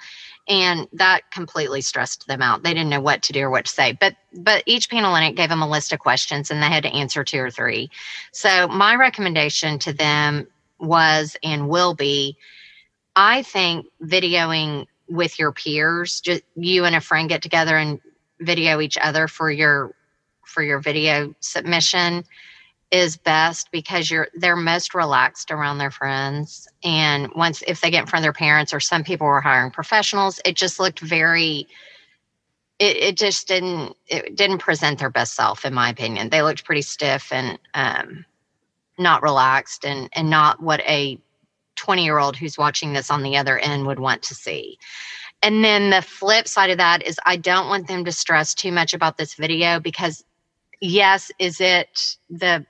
and 0.48 0.88
that 0.94 1.30
completely 1.32 1.82
stressed 1.82 2.26
them 2.28 2.42
out. 2.42 2.64
They 2.64 2.74
didn't 2.74 2.90
know 2.90 3.02
what 3.02 3.22
to 3.24 3.34
do 3.34 3.42
or 3.42 3.50
what 3.50 3.66
to 3.66 3.72
say. 3.72 3.92
But 3.94 4.16
but 4.34 4.64
each 4.66 4.90
Panhellenic 4.90 5.36
gave 5.36 5.50
them 5.50 5.62
a 5.62 5.70
list 5.70 5.94
of 5.94 6.00
questions 6.00 6.50
and 6.50 6.62
they 6.64 6.68
had 6.68 6.84
to 6.84 6.90
answer 6.90 7.24
two 7.24 7.40
or 7.40 7.52
three. 7.52 7.90
So 8.32 8.68
my 8.68 8.96
recommendation 8.96 9.78
to 9.80 9.94
them 9.94 10.48
was 10.80 11.38
and 11.44 11.70
will 11.70 11.94
be 11.94 12.36
i 13.16 13.44
think 13.44 13.86
videoing 14.04 14.88
with 15.12 15.38
your 15.38 15.52
peers 15.52 16.21
just 16.21 16.41
you 16.56 16.86
and 16.86 16.95
a 16.95 17.02
friend 17.02 17.28
get 17.28 17.41
together 17.41 17.78
and 17.78 18.00
video 18.39 18.80
each 18.80 18.97
other 18.97 19.28
for 19.28 19.52
your 19.52 19.93
for 20.45 20.63
your 20.63 20.80
video 20.80 21.36
submission 21.41 22.24
is 22.91 23.17
best 23.17 23.69
because 23.71 24.10
you're 24.10 24.30
they're 24.36 24.56
most 24.56 24.93
relaxed 24.93 25.52
around 25.52 25.78
their 25.78 25.91
friends. 25.91 26.67
And 26.84 27.30
once 27.36 27.62
if 27.67 27.82
they 27.82 27.91
get 27.91 28.02
in 28.02 28.08
front 28.08 28.21
of 28.21 28.26
their 28.26 28.34
parents 28.34 28.74
or 28.74 28.80
some 28.80 29.04
people 29.04 29.28
were 29.28 29.41
hiring 29.41 29.71
professionals 29.71 30.39
it 30.45 30.56
just 30.56 30.80
looked 30.80 31.00
very 31.00 31.67
it, 32.80 32.97
it 32.97 33.17
just 33.17 33.47
didn't 33.47 33.95
it 34.08 34.36
didn't 34.36 34.60
present 34.60 35.00
their 35.00 35.10
best 35.10 35.36
self 35.36 35.65
in 35.65 35.74
my 35.74 35.89
opinion. 35.89 36.30
They 36.30 36.41
looked 36.41 36.65
pretty 36.65 36.82
stiff 36.82 37.32
and 37.32 37.60
um, 37.74 38.26
not 38.97 39.24
relaxed 39.24 39.86
and 39.86 40.10
and 40.13 40.30
not 40.30 40.62
what 40.62 40.80
a 40.82 41.19
20 41.82 42.04
year 42.04 42.20
old 42.20 42.36
who's 42.36 42.60
watching 42.60 42.94
this 42.94 43.10
on 43.10 43.24
the 43.24 43.36
other 43.36 43.58
end 43.58 43.88
would 43.88 44.00
want 44.00 44.22
to 44.22 44.36
see. 44.36 44.78
And 45.41 45.63
then 45.63 45.89
the 45.89 46.04
flip 46.04 46.48
side 46.48 46.70
of 46.70 46.78
that 46.78 47.02
is 47.02 47.20
I 47.26 47.38
don't 47.38 47.70
want 47.70 47.88
them 47.88 48.06
to 48.06 48.12
stress 48.12 48.54
too 48.54 48.72
much 48.72 48.94
about 48.94 49.17
this 49.17 49.34
video 49.34 49.80
because, 49.80 50.24
yes, 50.80 51.32
is 51.39 51.60
it 51.60 52.17
the 52.30 52.63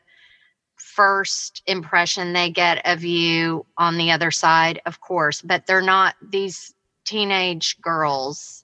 first 0.77 1.61
impression 1.67 2.31
they 2.31 2.49
get 2.49 2.85
of 2.85 3.03
you 3.03 3.65
on 3.77 3.97
the 3.97 4.11
other 4.11 4.31
side? 4.31 4.81
Of 4.85 5.01
course, 5.01 5.41
but 5.41 5.67
they're 5.67 5.81
not 5.81 6.15
these 6.31 6.73
teenage 7.03 7.81
girls, 7.81 8.63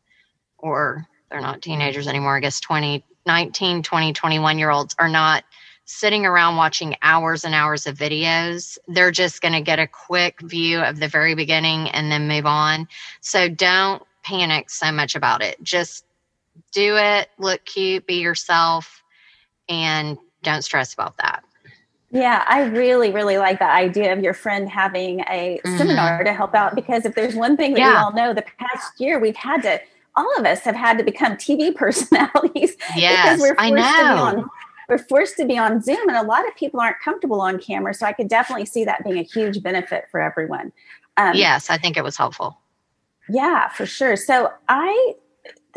or 0.58 1.06
they're 1.30 1.42
not 1.42 1.62
teenagers 1.62 2.08
anymore, 2.08 2.38
I 2.38 2.40
guess 2.40 2.62
20, 2.62 3.04
19, 3.26 3.84
20, 3.84 4.14
21 4.14 4.58
year 4.58 4.70
olds 4.70 4.96
are 4.98 5.10
not 5.10 5.44
sitting 5.88 6.26
around 6.26 6.58
watching 6.58 6.96
hours 7.02 7.46
and 7.46 7.56
hours 7.56 7.88
of 7.88 7.98
videos. 7.98 8.78
They're 8.90 9.10
just 9.10 9.42
going 9.42 9.54
to 9.54 9.62
get 9.62 9.80
a 9.80 9.88
quick 9.88 10.42
view 10.42 10.80
of 10.82 11.00
the 11.00 11.08
very 11.08 11.34
beginning 11.34 11.90
and 11.90 12.12
then 12.12 12.28
move 12.28 12.46
on. 12.46 12.90
So 13.22 13.48
don't 13.48 14.04
panic 14.22 14.70
so 14.70 14.92
much 14.92 15.16
about 15.16 15.42
it. 15.42 15.64
Just 15.64 16.04
do 16.74 16.98
it, 16.98 17.30
look 17.40 17.64
cute, 17.64 18.06
be 18.06 18.16
yourself, 18.16 19.02
and 19.70 20.18
don't 20.44 20.62
stress 20.62 20.94
about 20.94 21.16
that. 21.18 21.46
Yeah, 22.12 22.44
I 22.48 22.64
really, 22.64 23.12
really 23.12 23.38
like 23.38 23.60
the 23.60 23.70
idea 23.70 24.12
of 24.12 24.22
your 24.22 24.34
friend 24.34 24.70
having 24.70 25.22
a 25.22 25.62
mm-hmm. 25.64 25.78
seminar 25.78 26.24
to 26.26 26.34
help 26.34 26.54
out 26.54 26.76
because 26.76 27.06
if 27.06 27.16
there's 27.16 27.36
one 27.36 27.56
thing 27.56 27.74
that 27.74 27.80
yeah. 27.80 27.92
we 27.92 27.98
all 27.98 28.14
know, 28.14 28.34
the 28.34 28.46
past 28.60 29.00
year 29.00 29.20
we've 29.20 29.36
had 29.38 29.62
to, 29.62 29.80
all 30.18 30.38
of 30.38 30.46
us 30.46 30.62
have 30.62 30.76
had 30.76 30.98
to 30.98 31.04
become 31.06 31.34
TV 31.34 31.74
personalities 31.76 32.76
yes, 32.98 33.24
because 33.24 33.40
we're 33.40 33.56
forced 33.56 33.62
I 33.62 33.70
know. 33.70 34.32
to 34.32 34.36
be 34.36 34.42
on 34.42 34.50
we're 34.88 34.98
forced 34.98 35.38
to 35.38 35.46
be 35.46 35.58
on 35.58 35.82
Zoom, 35.82 36.08
and 36.08 36.18
a 36.18 36.24
lot 36.24 36.48
of 36.48 36.56
people 36.56 36.80
aren't 36.80 37.00
comfortable 37.00 37.42
on 37.42 37.60
camera. 37.60 37.94
So 37.94 38.06
I 38.06 38.14
could 38.14 38.30
definitely 38.30 38.66
see 38.66 38.86
that 38.86 39.04
being 39.04 39.18
a 39.18 39.24
huge 39.24 39.62
benefit 39.62 40.06
for 40.10 40.22
everyone. 40.22 40.72
Um, 41.18 41.36
yes, 41.36 41.70
I 41.70 41.78
think 41.78 41.98
it 41.98 42.04
was 42.04 42.16
helpful. 42.16 42.58
Yeah, 43.30 43.70
for 43.70 43.86
sure. 43.86 44.16
So 44.16 44.52
I 44.70 45.16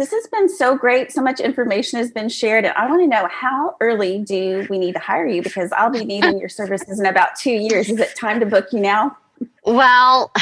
this 0.01 0.13
has 0.13 0.27
been 0.29 0.49
so 0.49 0.79
great. 0.79 1.13
So 1.13 1.21
much 1.21 1.41
information 1.41 1.99
has 1.99 2.11
been 2.11 2.31
shared. 2.31 2.65
And 2.65 2.73
I 2.75 2.89
want 2.89 3.03
to 3.03 3.07
know 3.07 3.29
how 3.31 3.77
early 3.81 4.21
do 4.21 4.67
we 4.71 4.79
need 4.79 4.95
to 4.95 4.99
hire 4.99 5.27
you? 5.27 5.43
Because 5.43 5.71
I'll 5.73 5.91
be 5.91 6.07
needing 6.07 6.39
your 6.39 6.49
services 6.49 6.99
in 6.99 7.05
about 7.05 7.37
two 7.37 7.51
years. 7.51 7.91
Is 7.91 7.99
it 7.99 8.17
time 8.17 8.41
to 8.41 8.47
book 8.47 8.69
you 8.73 8.81
now? 8.81 9.19
Well, 9.67 10.33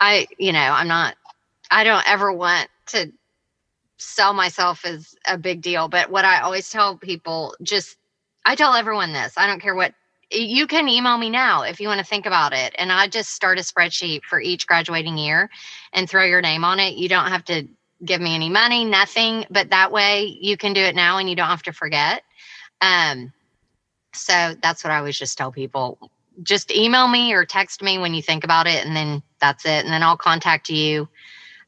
I, 0.00 0.26
you 0.38 0.52
know, 0.52 0.58
I'm 0.58 0.88
not, 0.88 1.14
I 1.70 1.82
don't 1.82 2.06
ever 2.06 2.30
want 2.30 2.68
to 2.88 3.10
sell 3.96 4.34
myself 4.34 4.84
as 4.84 5.14
a 5.26 5.38
big 5.38 5.62
deal. 5.62 5.88
But 5.88 6.10
what 6.10 6.26
I 6.26 6.42
always 6.42 6.68
tell 6.68 6.98
people, 6.98 7.54
just 7.62 7.96
I 8.46 8.54
tell 8.54 8.74
everyone 8.74 9.12
this. 9.12 9.34
I 9.36 9.46
don't 9.48 9.60
care 9.60 9.74
what 9.74 9.92
you 10.30 10.66
can 10.66 10.88
email 10.88 11.18
me 11.18 11.30
now 11.30 11.62
if 11.62 11.80
you 11.80 11.88
want 11.88 11.98
to 11.98 12.06
think 12.06 12.26
about 12.26 12.52
it. 12.52 12.74
And 12.78 12.92
I 12.92 13.08
just 13.08 13.30
start 13.30 13.58
a 13.58 13.62
spreadsheet 13.62 14.22
for 14.22 14.40
each 14.40 14.66
graduating 14.66 15.18
year 15.18 15.50
and 15.92 16.08
throw 16.08 16.24
your 16.24 16.40
name 16.40 16.64
on 16.64 16.78
it. 16.80 16.94
You 16.94 17.08
don't 17.08 17.28
have 17.28 17.44
to 17.46 17.66
give 18.04 18.20
me 18.20 18.34
any 18.34 18.48
money, 18.48 18.84
nothing, 18.84 19.46
but 19.50 19.70
that 19.70 19.90
way 19.90 20.38
you 20.40 20.56
can 20.56 20.72
do 20.72 20.80
it 20.80 20.94
now 20.94 21.18
and 21.18 21.28
you 21.28 21.34
don't 21.34 21.48
have 21.48 21.62
to 21.64 21.72
forget. 21.72 22.22
Um, 22.80 23.32
so 24.14 24.54
that's 24.62 24.84
what 24.84 24.92
I 24.92 24.98
always 24.98 25.18
just 25.18 25.36
tell 25.36 25.50
people. 25.50 25.98
Just 26.42 26.70
email 26.70 27.08
me 27.08 27.32
or 27.32 27.44
text 27.44 27.82
me 27.82 27.98
when 27.98 28.14
you 28.14 28.22
think 28.22 28.44
about 28.44 28.66
it, 28.66 28.84
and 28.84 28.94
then 28.94 29.22
that's 29.40 29.64
it. 29.64 29.84
And 29.84 29.88
then 29.88 30.02
I'll 30.02 30.16
contact 30.16 30.68
you 30.68 31.08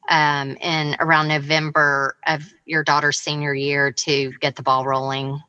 um, 0.08 0.56
in 0.60 0.94
around 1.00 1.28
November 1.28 2.16
of 2.26 2.42
your 2.66 2.84
daughter's 2.84 3.18
senior 3.18 3.54
year 3.54 3.90
to 3.92 4.32
get 4.40 4.56
the 4.56 4.62
ball 4.62 4.84
rolling. 4.84 5.40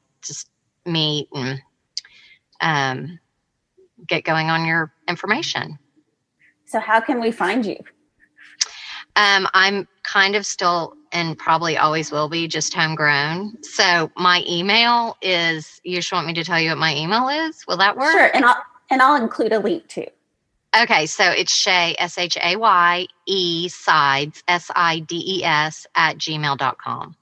Meet 0.85 1.29
and 1.33 1.61
um, 2.61 3.19
get 4.07 4.23
going 4.23 4.49
on 4.49 4.65
your 4.65 4.91
information. 5.07 5.77
So, 6.65 6.79
how 6.79 6.99
can 6.99 7.19
we 7.19 7.31
find 7.31 7.65
you? 7.65 7.77
Um, 9.15 9.47
I'm 9.53 9.87
kind 10.03 10.35
of 10.35 10.45
still 10.45 10.95
and 11.11 11.37
probably 11.37 11.77
always 11.77 12.11
will 12.11 12.29
be 12.29 12.47
just 12.47 12.73
homegrown. 12.73 13.63
So, 13.63 14.11
my 14.15 14.43
email 14.47 15.17
is. 15.21 15.81
You 15.83 15.97
just 15.97 16.11
want 16.11 16.27
me 16.27 16.33
to 16.33 16.43
tell 16.43 16.59
you 16.59 16.69
what 16.69 16.77
my 16.77 16.95
email 16.95 17.27
is? 17.29 17.65
Will 17.67 17.77
that 17.77 17.97
work? 17.97 18.11
Sure, 18.11 18.29
and 18.33 18.45
I'll 18.45 18.63
and 18.89 19.01
I'll 19.01 19.21
include 19.21 19.53
a 19.53 19.59
link 19.59 19.87
too. 19.87 20.07
Okay, 20.79 21.07
so 21.07 21.23
it's 21.23 21.51
Shay, 21.51 21.95
S 21.97 22.17
H 22.17 22.37
A 22.43 22.55
Y 22.55 23.07
E 23.25 23.67
Sides, 23.69 24.43
S 24.47 24.69
I 24.75 24.99
D 24.99 25.39
E 25.39 25.43
S, 25.43 25.87
at 25.95 26.17
gmail.com. 26.17 27.15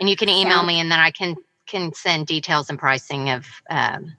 And 0.00 0.08
you 0.08 0.16
can 0.16 0.28
email 0.28 0.64
me 0.64 0.80
and 0.80 0.90
then 0.90 0.98
I 0.98 1.10
can 1.10 1.36
can 1.70 1.92
send 1.94 2.26
details 2.26 2.68
and 2.68 2.78
pricing 2.78 3.30
of 3.30 3.46
um, 3.70 4.16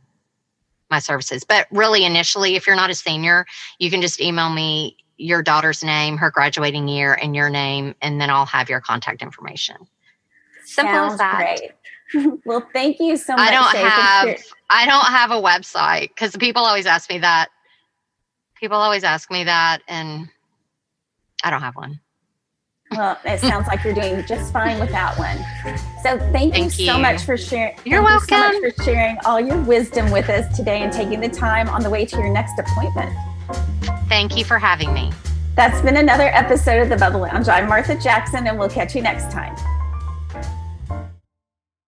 my 0.90 1.00
services. 1.00 1.44
But 1.44 1.68
really, 1.72 2.06
initially, 2.06 2.56
if 2.56 2.66
you're 2.66 2.76
not 2.76 2.90
a 2.90 2.96
senior, 2.96 3.46
you 3.80 3.90
can 3.90 4.02
just 4.02 4.22
email 4.22 4.50
me 4.50 4.98
your 5.18 5.44
daughter's 5.44 5.84
name, 5.84 6.18
her 6.18 6.32
graduating 6.32 6.88
year, 6.88 7.14
and 7.14 7.36
your 7.36 7.50
name, 7.50 7.96
and 8.02 8.20
then 8.20 8.30
I'll 8.30 8.46
have 8.46 8.70
your 8.70 8.82
contact 8.82 9.22
information. 9.22 9.76
Simple 10.66 10.94
Sounds 10.94 11.14
as 11.14 11.20
that. 11.20 11.60
Great. 12.14 12.42
well, 12.46 12.68
thank 12.74 13.00
you 13.00 13.18
so 13.18 13.36
much. 13.36 13.48
I 13.48 13.52
don't 13.52 13.72
Shay, 13.72 13.78
have 13.78 14.44
I 14.70 14.86
don't 14.86 15.06
have 15.06 15.32
a 15.32 15.42
website 15.42 16.10
because 16.10 16.36
people 16.38 16.64
always 16.64 16.86
ask 16.86 17.10
me 17.10 17.20
that. 17.20 17.50
People 18.56 18.78
always 18.78 19.04
ask 19.04 19.32
me 19.32 19.44
that, 19.44 19.82
and 19.88 20.30
I 21.44 21.50
don't 21.50 21.62
have 21.62 21.76
one. 21.76 22.00
Well, 22.92 23.18
it 23.24 23.40
sounds 23.40 23.68
like 23.68 23.84
you're 23.84 23.94
doing 23.94 24.26
just 24.26 24.52
fine 24.52 24.80
without 24.80 25.18
one. 25.18 25.38
So 26.04 26.18
thank, 26.32 26.54
thank 26.54 26.78
you, 26.78 26.86
you, 26.86 26.92
so 26.92 27.00
much 27.00 27.24
for 27.24 27.38
sharing. 27.38 27.78
You're 27.86 28.04
welcome. 28.04 28.38
You 28.38 28.54
so 28.54 28.62
much 28.62 28.76
for 28.76 28.84
sharing 28.84 29.18
all 29.26 29.40
your 29.40 29.62
wisdom 29.62 30.12
with 30.12 30.30
us 30.30 30.56
today 30.58 30.82
and 30.82 30.92
taking 30.92 31.22
the 31.22 31.30
time 31.30 31.70
on 31.70 31.84
the 31.84 31.90
way 31.90 32.06
to 32.06 32.18
your 32.18 32.30
next 32.30 32.60
appointment. 32.60 33.16
Thank 34.10 34.36
you 34.36 34.44
for 34.44 34.60
having 34.60 34.94
me. 34.94 35.12
That's 35.56 35.82
been 35.82 35.98
another 35.98 36.30
episode 36.34 36.82
of 36.82 36.90
the 36.90 36.98
Bubble 36.98 37.22
Lounge. 37.22 37.48
I'm 37.48 37.68
Martha 37.68 37.96
Jackson, 37.96 38.48
and 38.48 38.60
we'll 38.60 38.70
catch 38.70 38.94
you 38.96 39.02
next 39.02 39.32
time. 39.32 39.56